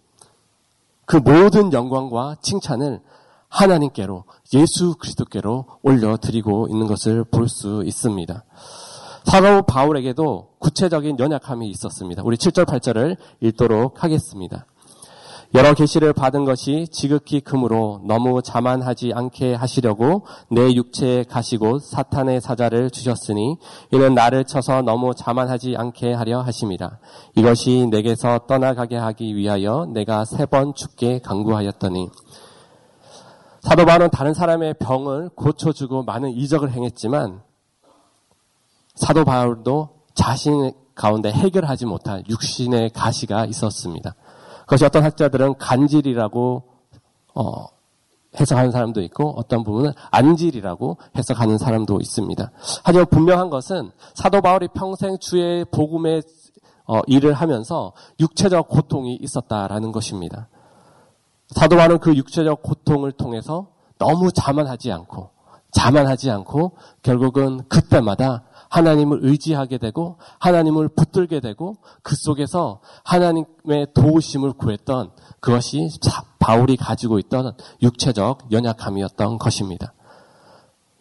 그 1.06 1.16
모든 1.16 1.72
영광과 1.72 2.36
칭찬을 2.42 3.00
하나님께로 3.48 4.24
예수 4.54 4.94
그리스도께로 4.96 5.66
올려드리고 5.82 6.68
있는 6.68 6.86
것을 6.86 7.24
볼 7.24 7.48
수 7.48 7.82
있습니다. 7.84 8.44
사도 9.24 9.62
바울에게도 9.62 10.48
구체적인 10.58 11.18
연약함이 11.18 11.68
있었습니다. 11.70 12.22
우리 12.24 12.36
7절 12.36 12.66
8절을 12.66 13.16
읽도록 13.40 14.02
하겠습니다. 14.04 14.66
여러 15.54 15.72
계시를 15.72 16.12
받은 16.12 16.44
것이 16.44 16.88
지극히 16.90 17.40
금으로 17.40 18.00
너무 18.04 18.42
자만하지 18.42 19.12
않게 19.14 19.54
하시려고 19.54 20.26
내 20.50 20.74
육체에 20.74 21.22
가시고 21.22 21.78
사탄의 21.78 22.40
사자를 22.40 22.90
주셨으니 22.90 23.56
이는 23.92 24.14
나를 24.14 24.44
쳐서 24.46 24.82
너무 24.82 25.14
자만하지 25.14 25.76
않게 25.78 26.12
하려 26.12 26.40
하심이라. 26.40 26.98
이것이 27.36 27.86
내게서 27.88 28.40
떠나가게 28.48 28.96
하기 28.96 29.36
위하여 29.36 29.86
내가 29.92 30.24
세 30.24 30.44
번 30.46 30.74
죽게 30.74 31.20
강구하였더니 31.20 32.10
사도 33.62 33.84
바울은 33.86 34.10
다른 34.10 34.34
사람의 34.34 34.74
병을 34.80 35.30
고쳐주고 35.36 36.02
많은 36.02 36.30
이적을 36.30 36.72
행했지만 36.72 37.40
사도 38.96 39.24
바울도 39.24 39.90
자신 40.14 40.72
가운데 40.94 41.30
해결하지 41.30 41.86
못한 41.86 42.22
육신의 42.28 42.90
가시가 42.90 43.46
있었습니다. 43.46 44.14
그것이 44.64 44.84
어떤 44.84 45.04
학자들은 45.04 45.58
간질이라고 45.58 46.62
어, 47.34 47.66
해석하는 48.38 48.70
사람도 48.70 49.00
있고 49.02 49.34
어떤 49.36 49.62
부분은 49.62 49.92
안질이라고 50.10 50.98
해석하는 51.16 51.58
사람도 51.58 52.00
있습니다. 52.00 52.50
하지만 52.82 53.06
분명한 53.06 53.50
것은 53.50 53.92
사도 54.14 54.40
바울이 54.40 54.68
평생 54.74 55.18
주의 55.18 55.64
복음의 55.66 56.22
어, 56.86 57.00
일을 57.06 57.32
하면서 57.32 57.92
육체적 58.20 58.68
고통이 58.68 59.16
있었다라는 59.20 59.92
것입니다. 59.92 60.48
사도 61.48 61.76
바울은 61.76 61.98
그 61.98 62.14
육체적 62.14 62.62
고통을 62.62 63.12
통해서 63.12 63.68
너무 63.98 64.32
자만하지 64.32 64.92
않고 64.92 65.30
자만하지 65.72 66.30
않고 66.30 66.76
결국은 67.02 67.66
그때마다 67.68 68.44
하나님을 68.74 69.20
의지하게 69.22 69.78
되고 69.78 70.18
하나님을 70.40 70.88
붙들게 70.88 71.38
되고 71.38 71.76
그 72.02 72.16
속에서 72.16 72.80
하나님의 73.04 73.86
도우심을 73.94 74.54
구했던 74.54 75.12
그것이 75.38 75.88
바울이 76.40 76.76
가지고 76.76 77.20
있던 77.20 77.56
육체적 77.82 78.50
연약함이었던 78.50 79.38
것입니다. 79.38 79.94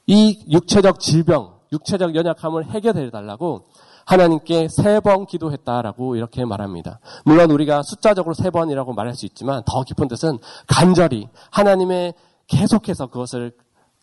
이 0.05 0.45
육체적 0.51 0.99
질병, 0.99 1.53
육체적 1.71 2.13
연약함을 2.13 2.65
해결해 2.65 3.09
달라고 3.09 3.65
하나님께 4.05 4.67
세 4.67 4.99
번 4.99 5.25
기도했다라고 5.25 6.15
이렇게 6.15 6.45
말합니다. 6.45 6.99
물론 7.25 7.49
우리가 7.49 7.81
숫자적으로 7.81 8.35
세 8.35 8.51
번이라고 8.51 8.93
말할 8.93 9.15
수 9.15 9.25
있지만 9.25 9.63
더 9.65 9.81
깊은 9.83 10.07
뜻은 10.09 10.37
간절히 10.67 11.27
하나님의 11.49 12.13
계속해서 12.45 13.07
그것을 13.07 13.53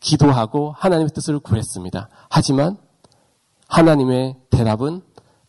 기도하고 0.00 0.74
하나님의 0.76 1.10
뜻을 1.14 1.38
구했습니다. 1.38 2.08
하지만 2.30 2.78
하나님의 3.70 4.34
대답은 4.50 5.00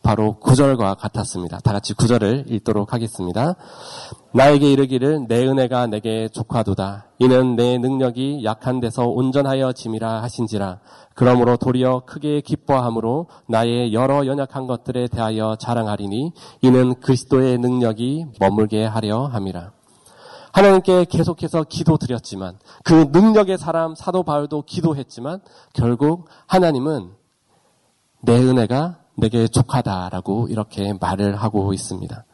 바로 0.02 0.38
구절과 0.38 0.94
같았습니다. 0.94 1.58
다 1.60 1.72
같이 1.72 1.94
구절을 1.94 2.46
읽도록 2.48 2.92
하겠습니다. 2.92 3.54
나에게 4.32 4.72
이르기를 4.72 5.26
내 5.28 5.46
은혜가 5.46 5.86
내게 5.88 6.28
족하도다. 6.28 7.06
이는 7.18 7.56
내 7.56 7.78
능력이 7.78 8.42
약한 8.44 8.80
데서 8.80 9.06
온전하여 9.06 9.72
짐이라 9.72 10.22
하신지라. 10.22 10.80
그러므로 11.14 11.56
도리어 11.56 12.02
크게 12.06 12.40
기뻐함으로 12.40 13.28
나의 13.48 13.92
여러 13.92 14.26
연약한 14.26 14.66
것들에 14.66 15.08
대하여 15.08 15.56
자랑하리니 15.56 16.32
이는 16.62 16.94
그리스도의 17.00 17.58
능력이 17.58 18.26
머물게 18.40 18.84
하려 18.84 19.26
함이라. 19.26 19.72
하나님께 20.52 21.06
계속해서 21.06 21.64
기도드렸지만 21.64 22.58
그 22.84 23.08
능력의 23.10 23.58
사람 23.58 23.94
사도 23.94 24.22
바울도 24.22 24.62
기도했지만 24.62 25.40
결국 25.72 26.28
하나님은 26.46 27.21
내 28.22 28.38
은혜가 28.38 28.98
내게 29.16 29.48
족하다라고 29.48 30.48
이렇게 30.48 30.94
말을 31.00 31.36
하고 31.36 31.72
있습니다. 31.72 32.24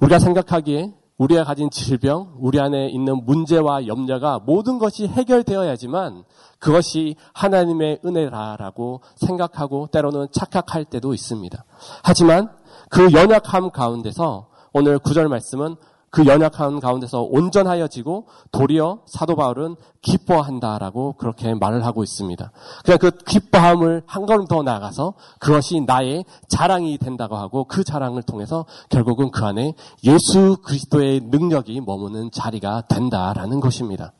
우리가 0.00 0.18
생각하기에 0.18 0.94
우리가 1.18 1.44
가진 1.44 1.70
질병, 1.70 2.34
우리 2.38 2.60
안에 2.60 2.88
있는 2.88 3.24
문제와 3.24 3.86
염려가 3.86 4.38
모든 4.38 4.78
것이 4.78 5.06
해결되어야지만 5.08 6.24
그것이 6.58 7.16
하나님의 7.32 8.00
은혜라라고 8.04 9.00
생각하고 9.16 9.88
때로는 9.90 10.28
착각할 10.30 10.84
때도 10.84 11.14
있습니다. 11.14 11.64
하지만 12.02 12.50
그 12.90 13.12
연약함 13.12 13.70
가운데서 13.70 14.48
오늘 14.74 14.98
구절 14.98 15.28
말씀은 15.28 15.76
그 16.16 16.24
연약한 16.24 16.80
가운데서 16.80 17.24
온전하여지고 17.24 18.26
도리어 18.50 19.00
사도 19.04 19.36
바울은 19.36 19.76
기뻐한다라고 20.00 21.12
그렇게 21.18 21.52
말을 21.52 21.84
하고 21.84 22.02
있습니다. 22.02 22.52
그냥 22.86 22.98
그 22.98 23.10
기뻐함을 23.10 24.02
한 24.06 24.24
걸음 24.24 24.46
더 24.46 24.62
나아가서 24.62 25.12
그것이 25.40 25.82
나의 25.82 26.24
자랑이 26.48 26.96
된다고 26.96 27.36
하고 27.36 27.64
그 27.64 27.84
자랑을 27.84 28.22
통해서 28.22 28.64
결국은 28.88 29.30
그 29.30 29.44
안에 29.44 29.74
예수 30.04 30.56
그리스도의 30.64 31.20
능력이 31.24 31.82
머무는 31.82 32.30
자리가 32.30 32.84
된다라는 32.88 33.60
것입니다. 33.60 34.14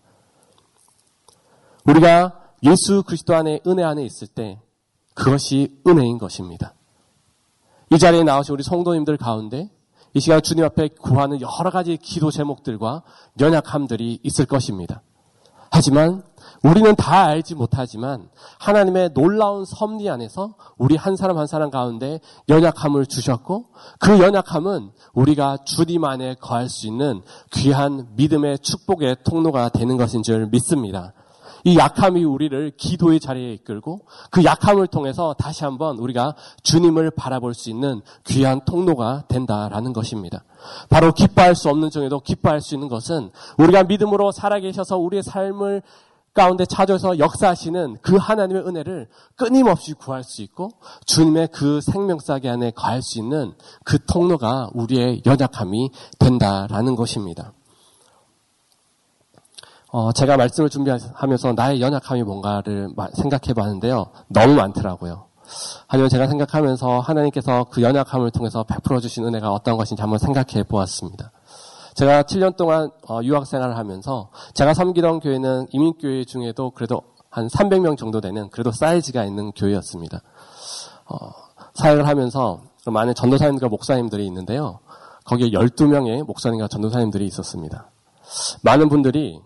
우리가 1.86 2.50
예수 2.64 3.04
그리스도 3.04 3.34
안에 3.34 3.60
은혜 3.66 3.82
안에 3.82 4.04
있을 4.04 4.28
때 4.28 4.60
그것이 5.14 5.80
은혜인 5.86 6.18
것입니다. 6.18 6.74
이 7.90 7.98
자리에 7.98 8.22
나오신 8.22 8.52
우리 8.52 8.62
성도님들 8.62 9.16
가운데 9.16 9.70
이 10.16 10.20
시간 10.20 10.40
주님 10.40 10.64
앞에 10.64 10.88
구하는 10.98 11.42
여러 11.42 11.70
가지 11.70 11.98
기도 11.98 12.30
제목들과 12.30 13.02
연약함들이 13.38 14.20
있을 14.22 14.46
것입니다. 14.46 15.02
하지만 15.70 16.22
우리는 16.62 16.96
다 16.96 17.26
알지 17.26 17.54
못하지만 17.54 18.30
하나님의 18.58 19.10
놀라운 19.12 19.66
섭리 19.66 20.08
안에서 20.08 20.54
우리 20.78 20.96
한 20.96 21.16
사람 21.16 21.36
한 21.36 21.46
사람 21.46 21.68
가운데 21.68 22.20
연약함을 22.48 23.04
주셨고 23.04 23.66
그 23.98 24.18
연약함은 24.18 24.90
우리가 25.12 25.58
주님 25.66 26.04
안에 26.04 26.36
거할 26.40 26.70
수 26.70 26.86
있는 26.86 27.20
귀한 27.52 28.08
믿음의 28.16 28.60
축복의 28.60 29.18
통로가 29.22 29.68
되는 29.68 29.98
것인 29.98 30.22
줄 30.22 30.46
믿습니다. 30.46 31.12
이 31.66 31.76
약함이 31.76 32.22
우리를 32.22 32.70
기도의 32.76 33.18
자리에 33.18 33.52
이끌고 33.54 34.02
그 34.30 34.44
약함을 34.44 34.86
통해서 34.86 35.34
다시 35.36 35.64
한번 35.64 35.98
우리가 35.98 36.36
주님을 36.62 37.10
바라볼 37.10 37.54
수 37.54 37.70
있는 37.70 38.02
귀한 38.24 38.60
통로가 38.64 39.24
된다라는 39.26 39.92
것입니다. 39.92 40.44
바로 40.88 41.12
기뻐할 41.12 41.56
수 41.56 41.68
없는 41.68 41.90
중에도 41.90 42.20
기뻐할 42.20 42.60
수 42.60 42.76
있는 42.76 42.86
것은 42.86 43.30
우리가 43.58 43.82
믿음으로 43.82 44.30
살아계셔서 44.30 44.96
우리의 44.98 45.24
삶을 45.24 45.82
가운데 46.34 46.64
찾아서 46.66 47.18
역사하시는 47.18 47.96
그 48.00 48.14
하나님의 48.14 48.62
은혜를 48.62 49.08
끊임없이 49.34 49.94
구할 49.94 50.22
수 50.22 50.42
있고 50.42 50.68
주님의 51.04 51.48
그 51.48 51.80
생명사기 51.80 52.48
안에 52.48 52.70
가할 52.76 53.02
수 53.02 53.18
있는 53.18 53.54
그 53.82 53.98
통로가 54.06 54.70
우리의 54.72 55.22
연약함이 55.26 55.90
된다라는 56.20 56.94
것입니다. 56.94 57.54
어, 59.96 60.12
제가 60.12 60.36
말씀을 60.36 60.68
준비하면서 60.68 61.54
나의 61.54 61.80
연약함이 61.80 62.22
뭔가를 62.22 62.90
생각해 63.14 63.54
봤는데요. 63.54 64.04
너무 64.28 64.52
많더라고요. 64.52 65.24
하지만 65.86 66.10
제가 66.10 66.26
생각하면서 66.26 67.00
하나님께서 67.00 67.64
그 67.70 67.80
연약함을 67.80 68.30
통해서 68.30 68.62
베풀어 68.64 69.00
주신 69.00 69.24
은혜가 69.24 69.50
어떤 69.50 69.78
것인지 69.78 70.02
한번 70.02 70.18
생각해 70.18 70.64
보았습니다. 70.64 71.32
제가 71.94 72.24
7년 72.24 72.58
동안 72.58 72.90
어, 73.08 73.20
유학 73.22 73.46
생활을 73.46 73.78
하면서 73.78 74.28
제가 74.52 74.74
섬기던 74.74 75.20
교회는 75.20 75.68
이민교회 75.70 76.24
중에도 76.24 76.72
그래도 76.72 77.00
한 77.30 77.48
300명 77.48 77.96
정도 77.96 78.20
되는 78.20 78.50
그래도 78.50 78.72
사이즈가 78.72 79.24
있는 79.24 79.50
교회였습니다. 79.52 80.20
어, 81.06 81.16
사역을 81.72 82.06
하면서 82.06 82.60
많은 82.84 83.14
전도사님들과 83.14 83.70
목사님들이 83.70 84.26
있는데요. 84.26 84.78
거기에 85.24 85.52
12명의 85.52 86.22
목사님과 86.22 86.68
전도사님들이 86.68 87.26
있었습니다. 87.28 87.88
많은 88.62 88.90
분들이 88.90 89.40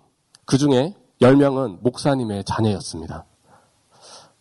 그 0.50 0.58
중에 0.58 0.96
10명은 1.22 1.78
목사님의 1.80 2.42
자녀였습니다. 2.42 3.24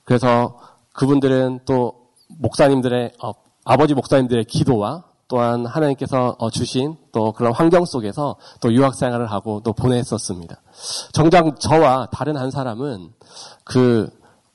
그래서 0.03 0.59
그분들은 0.93 1.59
또 1.67 2.07
목사님들의, 2.39 3.11
어, 3.23 3.31
아버지 3.63 3.93
목사님들의 3.93 4.45
기도와 4.45 5.03
또한 5.27 5.67
하나님께서 5.67 6.35
어, 6.39 6.49
주신 6.49 6.97
또 7.11 7.31
그런 7.31 7.53
환경 7.53 7.85
속에서 7.85 8.37
또 8.59 8.73
유학 8.73 8.95
생활을 8.95 9.31
하고 9.31 9.61
또 9.63 9.71
보냈었습니다. 9.71 10.59
정작 11.13 11.59
저와 11.59 12.07
다른 12.11 12.37
한 12.37 12.49
사람은 12.49 13.11
그 13.63 14.09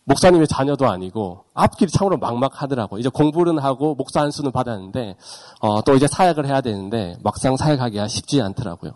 목사님의 0.05 0.47
자녀도 0.49 0.87
아니고 0.89 1.45
앞길이 1.55 1.91
참으로 1.91 2.19
막막하더라고. 2.19 2.99
이제 2.99 3.09
공부는 3.09 3.59
하고 3.59 3.95
목사 3.95 4.21
한 4.21 4.31
수는 4.31 4.53
받았는데 4.53 5.17
어, 5.61 5.83
또 5.83 5.95
이제 5.95 6.07
사역을 6.07 6.47
해야 6.47 6.61
되는데 6.61 7.17
막상 7.23 7.57
사역하기가 7.57 8.09
쉽지 8.09 8.43
않더라고요. 8.43 8.93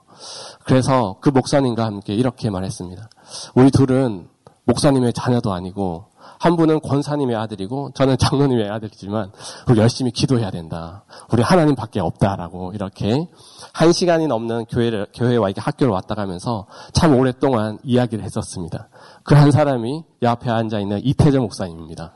그래서 0.64 1.16
그 1.21 1.31
목사님과 1.31 1.85
함께 1.85 2.14
이렇게 2.14 2.51
말했습니다. 2.51 3.09
우리 3.55 3.71
둘은 3.71 4.29
목사님의 4.64 5.14
자녀도 5.14 5.53
아니고 5.53 6.08
한 6.38 6.57
분은 6.57 6.81
권사님의 6.81 7.35
아들이고 7.35 7.92
저는 7.94 8.18
장로님의 8.18 8.68
아들이지만 8.70 9.33
우리 9.68 9.79
열심히 9.81 10.11
기도해야 10.11 10.51
된다. 10.51 11.05
우리 11.33 11.42
하나님밖에 11.42 12.01
없다라고 12.01 12.72
이렇게 12.74 13.29
한 13.72 13.92
시간이 13.92 14.27
넘는 14.27 14.66
교회를 14.66 15.07
교회와 15.14 15.48
이렇게 15.48 15.61
학교를 15.61 15.92
왔다 15.92 16.14
가면서 16.14 16.66
참 16.92 17.14
오랫동안 17.18 17.79
이야기를 17.83 18.22
했었습니다. 18.24 18.88
그 19.24 19.38
한 19.38 19.53
사람이 19.53 20.05
옆에 20.22 20.51
앉아 20.51 20.81
있는 20.81 21.01
이태재 21.05 21.38
목사님입니다. 21.38 22.12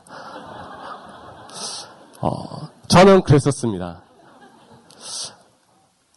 어, 2.21 2.29
저는 2.89 3.21
그랬었습니다. 3.23 4.03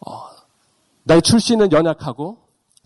어, 0.05 0.11
나의 1.03 1.21
출신은 1.21 1.71
연약하고 1.71 2.37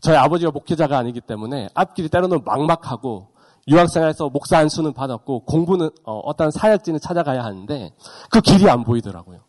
저희 0.02 0.16
아버지가 0.18 0.52
목회자가 0.52 0.98
아니기 0.98 1.20
때문에 1.22 1.70
앞길이 1.74 2.10
때로는 2.10 2.42
막막하고 2.46 3.28
유학생활에서 3.68 4.30
목사 4.30 4.58
안수는 4.58 4.94
받았고 4.94 5.46
공부는 5.46 5.90
어, 6.04 6.36
떤 6.36 6.52
사역지는 6.52 7.00
찾아가야 7.00 7.44
하는데 7.44 7.94
그 8.30 8.42
길이 8.42 8.70
안 8.70 8.84
보이더라고요. 8.84 9.40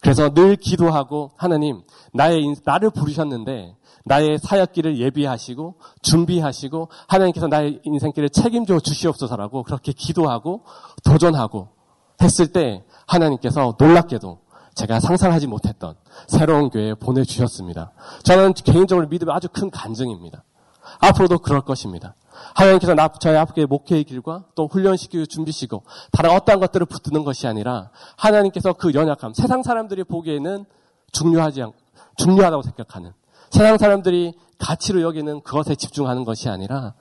그래서 0.00 0.30
늘 0.30 0.56
기도하고 0.56 1.32
하나님 1.36 1.82
나의 2.12 2.42
인, 2.42 2.56
나를 2.64 2.90
부르셨는데 2.90 3.76
나의 4.04 4.38
사역길을 4.38 4.98
예비하시고 4.98 5.74
준비하시고 6.02 6.88
하나님께서 7.06 7.48
나의 7.48 7.80
인생길을 7.84 8.30
책임져 8.30 8.80
주시옵소서라고 8.80 9.62
그렇게 9.62 9.92
기도하고 9.92 10.62
도전하고 11.04 11.68
했을 12.22 12.52
때 12.52 12.84
하나님께서 13.06 13.76
놀랍게도 13.78 14.40
제가 14.74 15.00
상상하지 15.00 15.46
못했던 15.48 15.94
새로운 16.28 16.70
교회에 16.70 16.94
보내주셨습니다. 16.94 17.92
저는 18.22 18.54
개인적으로 18.54 19.08
믿음이 19.08 19.30
아주 19.32 19.48
큰 19.48 19.70
간증입니다. 19.70 20.44
앞으로도 21.00 21.38
그럴 21.40 21.60
것입니다. 21.60 22.14
하나님께서 22.54 22.94
나, 22.94 23.08
저희 23.08 23.36
앞에 23.36 23.66
목회의 23.66 24.04
길과 24.04 24.44
또 24.54 24.66
훈련시키고 24.66 25.26
준비시고 25.26 25.84
다른 26.12 26.30
어떠한 26.30 26.60
것들을 26.60 26.86
붙드는 26.86 27.24
것이 27.24 27.46
아니라 27.46 27.90
하나님께서 28.16 28.72
그 28.72 28.92
연약함, 28.94 29.34
세상 29.34 29.62
사람들이 29.62 30.04
보기에는 30.04 30.64
중요하지 31.12 31.62
않, 31.62 31.72
중요하다고 32.16 32.62
생각하는 32.62 33.12
세상 33.50 33.78
사람들이 33.78 34.34
가치로 34.58 35.02
여기는 35.02 35.40
그것에 35.42 35.74
집중하는 35.74 36.24
것이 36.24 36.48
아니라 36.48 36.94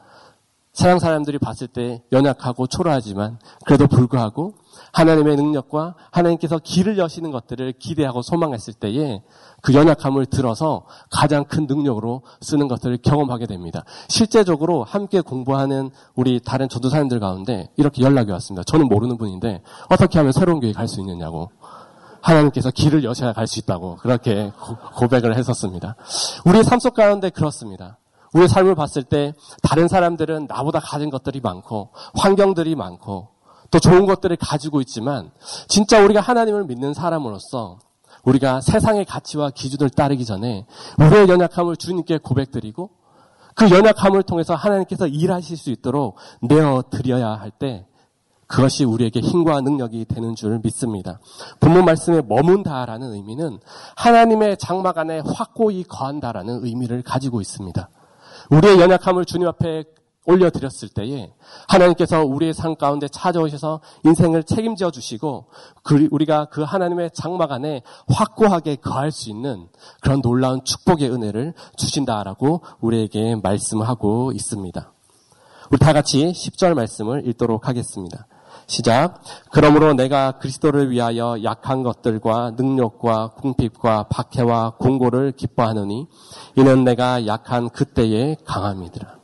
세상 0.74 1.00
사람들이 1.00 1.40
봤을 1.40 1.68
때 1.68 2.04
연약하고 2.12 2.68
초라하지만 2.68 3.40
그래도 3.66 3.88
불구하고 3.88 4.54
하나님의 4.94 5.36
능력과 5.36 5.96
하나님께서 6.12 6.60
길을 6.60 6.98
여시는 6.98 7.32
것들을 7.32 7.74
기대하고 7.80 8.22
소망했을 8.22 8.74
때에 8.74 9.22
그 9.62 9.74
연약함을 9.74 10.28
들어서 10.28 10.86
가장 11.12 11.44
큰 11.46 11.68
능력으로 11.68 12.22
쓰는 12.42 12.68
것들을 12.68 13.00
경험하게 13.02 13.46
됩니다. 13.46 13.84
실제적으로 14.08 14.84
함께 14.84 15.22
공부하는 15.22 15.92
우리 16.16 16.40
다른 16.40 16.70
전도사님들 16.70 17.20
가운데 17.20 17.70
이렇게 17.78 18.04
연락이 18.04 18.32
왔습니다. 18.32 18.64
저는 18.64 18.88
모르는 18.88 19.18
분인데 19.18 19.62
어떻게 19.90 20.18
하면 20.20 20.32
새로운 20.32 20.60
교회 20.60 20.72
갈 20.74 20.88
수 20.88 21.00
있느냐고. 21.02 21.52
하나님께서 22.22 22.70
길을 22.72 23.04
여셔야 23.04 23.32
갈 23.34 23.48
수 23.48 23.60
있다고 23.60 23.96
그렇게 23.98 24.52
고백을 24.96 25.38
했었습니다. 25.38 25.96
우리 26.46 26.64
삶속 26.64 26.94
가운데 26.94 27.30
그렇습니다. 27.30 27.98
우리 28.34 28.48
삶을 28.48 28.76
봤을 28.76 29.04
때 29.04 29.34
다른 29.64 29.88
사람들은 29.88 30.48
나보다 30.48 30.80
가진 30.80 31.10
것들이 31.10 31.40
많고 31.42 31.90
환경들이 32.16 32.76
많고 32.76 33.30
또 33.72 33.80
좋은 33.80 34.06
것들을 34.06 34.36
가지고 34.38 34.82
있지만 34.82 35.32
진짜 35.68 36.04
우리가 36.04 36.22
하나님을 36.22 36.66
믿는 36.66 36.94
사람으로서 36.94 37.80
우리가 38.24 38.62
세상의 38.62 39.06
가치와 39.06 39.52
기준을 39.52 39.90
따르기 39.90 40.26
전에 40.26 40.66
우리의 41.00 41.30
연약함을 41.30 41.78
주님께 41.78 42.20
고백드리고 42.20 42.90
그 43.56 43.70
연약함을 43.70 44.24
통해서 44.24 44.56
하나님께서 44.56 45.08
일하실 45.08 45.58
수 45.58 45.70
있도록 45.70 46.18
내어 46.42 46.84
드려야 46.90 47.30
할 47.32 47.52
때 47.52 47.86
그것이 48.50 48.84
우리에게 48.84 49.20
힘과 49.20 49.62
능력이 49.62 50.06
되는 50.06 50.34
줄 50.34 50.60
믿습니다. 50.64 51.20
본문 51.60 51.86
말씀에 51.86 52.24
머문다라는 52.24 53.14
의미는 53.14 53.60
하나님의 53.96 54.58
장막 54.58 54.98
안에 54.98 55.22
확고히 55.24 55.84
거한다라는 55.84 56.66
의미를 56.66 57.04
가지고 57.04 57.42
있습니다. 57.42 57.90
우리의 58.50 58.80
연약함을 58.80 59.26
주님 59.26 59.48
앞에 59.48 59.84
올려드렸을 60.26 60.90
때에 60.90 61.34
하나님께서 61.68 62.24
우리의 62.24 62.54
삶 62.54 62.76
가운데 62.76 63.08
찾아오셔서 63.08 63.82
인생을 64.06 64.44
책임져 64.44 64.92
주시고 64.92 65.48
그 65.84 66.08
우리가 66.12 66.46
그 66.46 66.62
하나님의 66.62 67.12
장막 67.14 67.52
안에 67.52 67.82
확고하게 68.08 68.76
거할 68.78 69.12
수 69.12 69.30
있는 69.30 69.68
그런 70.02 70.22
놀라운 70.22 70.64
축복의 70.64 71.10
은혜를 71.10 71.54
주신다라고 71.78 72.62
우리에게 72.80 73.36
말씀하고 73.42 74.32
있습니다. 74.34 74.94
우리 75.72 75.80
다 75.80 75.94
같이 75.94 76.32
10절 76.32 76.74
말씀을 76.74 77.28
읽도록 77.28 77.68
하겠습니다. 77.68 78.28
시작. 78.66 79.22
그러므로 79.52 79.94
내가 79.94 80.34
그리스도를 80.34 80.92
위하여 80.92 81.38
약한 81.44 81.82
것들과 81.82 82.52
능력과 82.56 83.30
궁핍과 83.30 84.04
박해와 84.10 84.76
공고를 84.78 85.32
기뻐하느니 85.32 86.08
이는 86.56 86.84
내가 86.84 87.26
약한 87.26 87.70
그때의 87.70 88.38
강함이더라. 88.46 89.19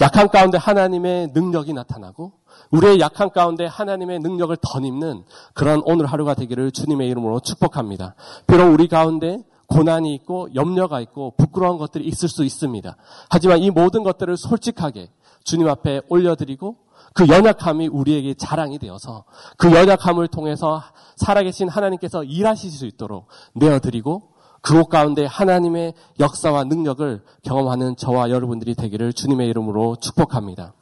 약한 0.00 0.28
가운데 0.28 0.58
하나님의 0.58 1.30
능력이 1.34 1.72
나타나고 1.72 2.32
우리의 2.70 3.00
약한 3.00 3.30
가운데 3.30 3.66
하나님의 3.66 4.20
능력을 4.20 4.56
덧입는 4.60 5.24
그런 5.54 5.82
오늘 5.84 6.06
하루가 6.06 6.34
되기를 6.34 6.70
주님의 6.70 7.08
이름으로 7.08 7.40
축복합니다. 7.40 8.14
비록 8.46 8.72
우리 8.72 8.86
가운데 8.88 9.42
고난이 9.66 10.14
있고 10.14 10.48
염려가 10.54 11.00
있고 11.00 11.34
부끄러운 11.36 11.78
것들이 11.78 12.06
있을 12.06 12.28
수 12.28 12.44
있습니다. 12.44 12.96
하지만 13.28 13.58
이 13.58 13.70
모든 13.70 14.02
것들을 14.02 14.36
솔직하게 14.36 15.10
주님 15.44 15.68
앞에 15.68 16.02
올려드리고 16.08 16.76
그 17.14 17.28
연약함이 17.28 17.88
우리에게 17.88 18.34
자랑이 18.34 18.78
되어서 18.78 19.24
그 19.56 19.72
연약함을 19.72 20.28
통해서 20.28 20.82
살아계신 21.16 21.68
하나님께서 21.68 22.22
일하실 22.22 22.70
수 22.70 22.86
있도록 22.86 23.26
내어드리고 23.54 24.37
그곳 24.68 24.90
가운데 24.90 25.24
하나님의 25.24 25.94
역사와 26.20 26.64
능력을 26.64 27.24
경험하는 27.42 27.96
저와 27.96 28.28
여러분들이 28.28 28.74
되기를 28.74 29.14
주님의 29.14 29.48
이름으로 29.48 29.96
축복합니다. 29.96 30.74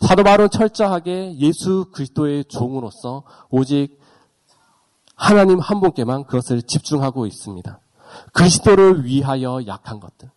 사도 0.00 0.24
바울은 0.24 0.50
철저하게 0.50 1.36
예수 1.38 1.86
그리스도의 1.92 2.46
종으로서 2.46 3.22
오직 3.48 4.00
하나님 5.14 5.60
한 5.60 5.78
분께만 5.78 6.24
그것을 6.24 6.62
집중하고 6.62 7.24
있습니다. 7.24 7.78
그리스도를 8.32 9.04
위하여 9.04 9.60
약한 9.68 10.00
것들. 10.00 10.28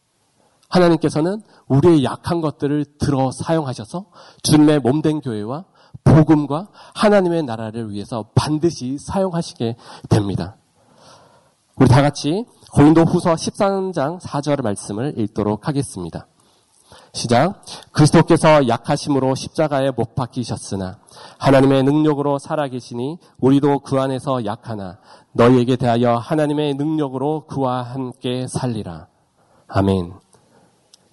하나님께서는 0.69 1.41
우리의 1.67 2.03
약한 2.03 2.41
것들을 2.41 2.85
들어 2.99 3.31
사용하셔서 3.31 4.05
주님의 4.43 4.81
몸된 4.81 5.21
교회와 5.21 5.65
복음과 6.03 6.67
하나님의 6.93 7.41
나라를 7.41 7.89
위해서 7.89 8.29
반드시 8.35 8.99
사용하시게 8.99 9.77
됩니다. 10.09 10.57
우리 11.75 11.87
다 11.87 12.03
같이 12.03 12.45
고린도 12.73 13.03
후서 13.03 13.35
13장 13.35 14.19
4절 14.19 14.63
말씀을 14.63 15.13
읽도록 15.19 15.67
하겠습니다. 15.67 16.25
시작. 17.13 17.61
그리스도께서 17.91 18.67
약하심으로 18.67 19.35
십자가에 19.35 19.91
못 19.91 20.15
박히셨으나 20.15 20.97
하나님의 21.37 21.83
능력으로 21.83 22.39
살아계시니 22.39 23.19
우리도 23.39 23.81
그 23.81 24.01
안에서 24.01 24.45
약하나 24.45 24.97
너희에게 25.33 25.75
대하여 25.75 26.15
하나님의 26.15 26.73
능력으로 26.73 27.45
그와 27.45 27.83
함께 27.83 28.47
살리라. 28.47 29.05
아멘. 29.67 30.13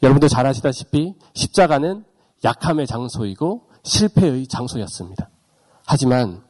여러분들 0.02 0.30
잘 0.30 0.46
아시다시피 0.46 1.14
십자가는 1.34 2.04
약함의 2.42 2.86
장소이고 2.86 3.64
실패의 3.82 4.46
장소였습니다. 4.46 5.28
하지만 5.84 6.42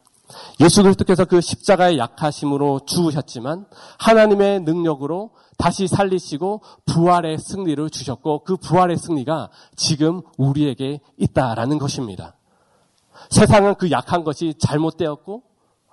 예수 0.60 0.82
그리스도께서 0.82 1.24
그 1.24 1.40
십자가의 1.40 1.98
약하심으로 1.98 2.80
죽으셨지만 2.86 3.66
하나님의 3.98 4.60
능력으로 4.60 5.30
다시 5.58 5.86
살리시고 5.86 6.62
부활의 6.86 7.38
승리를 7.38 7.90
주셨고 7.90 8.44
그 8.44 8.56
부활의 8.56 8.96
승리가 8.96 9.50
지금 9.76 10.22
우리에게 10.38 11.00
있다라는 11.18 11.78
것입니다. 11.78 12.36
세상은 13.28 13.74
그 13.74 13.90
약한 13.90 14.24
것이 14.24 14.54
잘못되었고 14.58 15.42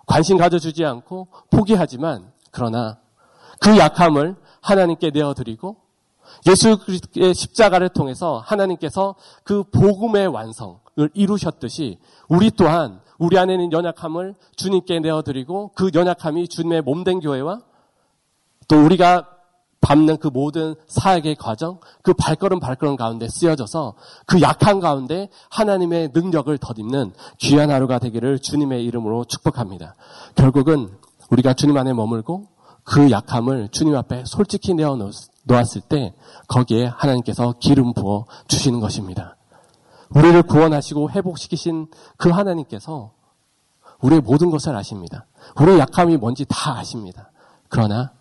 관심 0.05 0.37
가져주지 0.37 0.85
않고 0.85 1.27
포기하지만 1.51 2.31
그러나 2.51 2.99
그 3.59 3.77
약함을 3.77 4.35
하나님께 4.61 5.11
내어드리고 5.11 5.77
예수 6.47 6.77
그리스도의 6.79 7.33
십자가를 7.33 7.89
통해서 7.89 8.41
하나님께서 8.45 9.15
그 9.43 9.63
복음의 9.63 10.27
완성을 10.27 10.79
이루셨듯이 11.13 11.99
우리 12.29 12.51
또한 12.51 13.01
우리 13.17 13.37
안에 13.37 13.53
있는 13.53 13.71
연약함을 13.71 14.35
주님께 14.55 14.99
내어드리고 14.99 15.71
그 15.75 15.89
연약함이 15.93 16.47
주님의 16.47 16.81
몸된 16.81 17.19
교회와 17.19 17.61
또 18.67 18.83
우리가 18.83 19.27
밟는 19.79 20.17
그 20.17 20.27
모든 20.27 20.75
사역의 20.87 21.35
과정, 21.35 21.79
그 22.01 22.13
발걸음 22.13 22.59
발걸음 22.59 22.95
가운데 22.95 23.29
쓰여져서 23.29 23.93
그 24.25 24.41
약한 24.41 24.79
가운데 24.79 25.29
하나님의 25.49 26.11
능력을 26.13 26.57
덧입는 26.57 27.13
귀한 27.37 27.69
하루가 27.71 27.99
되기를 27.99 28.39
주님의 28.39 28.83
이름으로 28.85 29.23
축복합니다. 29.25 29.95
결국은 30.35 30.89
우리가 31.29 31.53
주님 31.53 31.77
안에 31.77 31.93
머물고 31.93 32.47
그 32.83 33.11
약함을 33.11 33.69
주님 33.69 33.95
앞에 33.95 34.23
솔직히 34.25 34.73
내어 34.73 34.97
놓았을 35.43 35.81
때 35.87 36.13
거기에 36.47 36.85
하나님께서 36.85 37.53
기름 37.59 37.93
부어 37.93 38.25
주시는 38.47 38.79
것입니다. 38.79 39.36
우리를 40.09 40.43
구원하시고 40.43 41.11
회복시키신 41.11 41.87
그 42.17 42.29
하나님께서 42.29 43.11
우리의 44.01 44.21
모든 44.21 44.49
것을 44.49 44.75
아십니다. 44.75 45.25
우리의 45.59 45.79
약함이 45.79 46.17
뭔지 46.17 46.45
다 46.47 46.77
아십니다. 46.77 47.31
그러나 47.69 48.11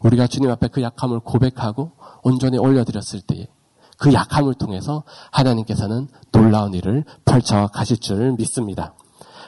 우리가 0.00 0.26
주님 0.26 0.50
앞에 0.50 0.68
그 0.68 0.82
약함을 0.82 1.20
고백하고 1.20 1.92
온전히 2.22 2.58
올려드렸을 2.58 3.22
때에 3.22 3.48
그 3.98 4.12
약함을 4.12 4.54
통해서 4.54 5.04
하나님께서는 5.30 6.08
놀라운 6.32 6.74
일을 6.74 7.04
펼쳐 7.24 7.68
가실 7.68 7.98
줄 7.98 8.32
믿습니다. 8.32 8.94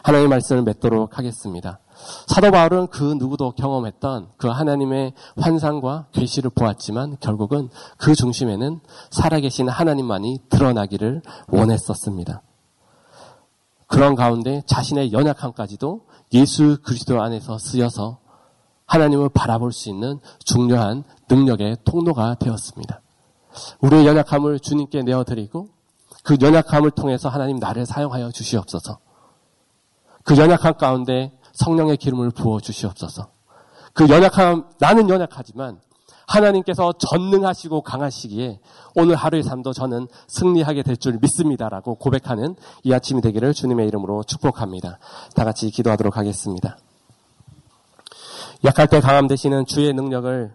하나님의 0.02 0.28
말씀을 0.28 0.62
맺도록 0.62 1.18
하겠습니다. 1.18 1.80
사도 2.26 2.50
바울은 2.50 2.88
그 2.88 3.14
누구도 3.18 3.52
경험했던 3.52 4.30
그 4.36 4.48
하나님의 4.48 5.14
환상과 5.38 6.06
계시를 6.12 6.50
보았지만 6.50 7.16
결국은 7.20 7.70
그 7.96 8.14
중심에는 8.14 8.80
살아계신 9.10 9.68
하나님만이 9.68 10.40
드러나기를 10.48 11.22
원했었습니다. 11.48 12.42
그런 13.86 14.14
가운데 14.14 14.62
자신의 14.66 15.12
연약함까지도 15.12 16.06
예수 16.34 16.78
그리스도 16.82 17.22
안에서 17.22 17.58
쓰여서 17.58 18.18
하나님을 18.86 19.28
바라볼 19.30 19.72
수 19.72 19.88
있는 19.88 20.20
중요한 20.44 21.04
능력의 21.28 21.78
통로가 21.84 22.36
되었습니다. 22.36 23.00
우리의 23.80 24.06
연약함을 24.06 24.60
주님께 24.60 25.02
내어드리고 25.02 25.68
그 26.22 26.36
연약함을 26.40 26.90
통해서 26.90 27.28
하나님 27.28 27.58
나를 27.58 27.86
사용하여 27.86 28.32
주시옵소서. 28.32 28.98
그 30.24 30.36
연약함 30.36 30.74
가운데 30.74 31.32
성령의 31.56 31.96
기름을 31.96 32.30
부어 32.30 32.60
주시옵소서. 32.60 33.28
그 33.92 34.08
연약함, 34.08 34.64
나는 34.78 35.08
연약하지만 35.08 35.80
하나님께서 36.26 36.92
전능하시고 36.98 37.82
강하시기에 37.82 38.60
오늘 38.94 39.14
하루의 39.14 39.42
삶도 39.42 39.72
저는 39.72 40.08
승리하게 40.26 40.82
될 40.82 40.96
줄 40.96 41.18
믿습니다라고 41.20 41.94
고백하는 41.96 42.56
이 42.82 42.92
아침이 42.92 43.20
되기를 43.20 43.54
주님의 43.54 43.86
이름으로 43.88 44.24
축복합니다. 44.24 44.98
다 45.34 45.44
같이 45.44 45.70
기도하도록 45.70 46.16
하겠습니다. 46.16 46.78
약할 48.64 48.88
때 48.88 49.00
강함 49.00 49.28
되시는 49.28 49.66
주의 49.66 49.92
능력을 49.92 50.52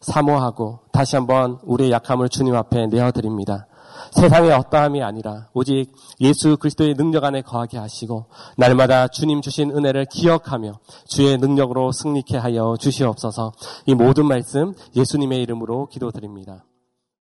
사모하고 0.00 0.80
다시 0.92 1.16
한번 1.16 1.58
우리의 1.62 1.90
약함을 1.92 2.28
주님 2.28 2.54
앞에 2.54 2.86
내어드립니다. 2.88 3.66
세상의 4.14 4.52
어떠함이 4.52 5.02
아니라 5.02 5.48
오직 5.54 5.86
예수 6.20 6.56
그리스도의 6.56 6.94
능력 6.94 7.24
안에 7.24 7.42
거하게 7.42 7.78
하시고 7.78 8.26
날마다 8.56 9.08
주님 9.08 9.40
주신 9.40 9.70
은혜를 9.70 10.06
기억하며 10.06 10.78
주의 11.06 11.36
능력으로 11.36 11.90
승리케 11.90 12.36
하여 12.36 12.76
주시옵소서 12.78 13.52
이 13.86 13.94
모든 13.94 14.26
말씀 14.26 14.74
예수님의 14.94 15.42
이름으로 15.42 15.88
기도드립니다. 15.88 16.64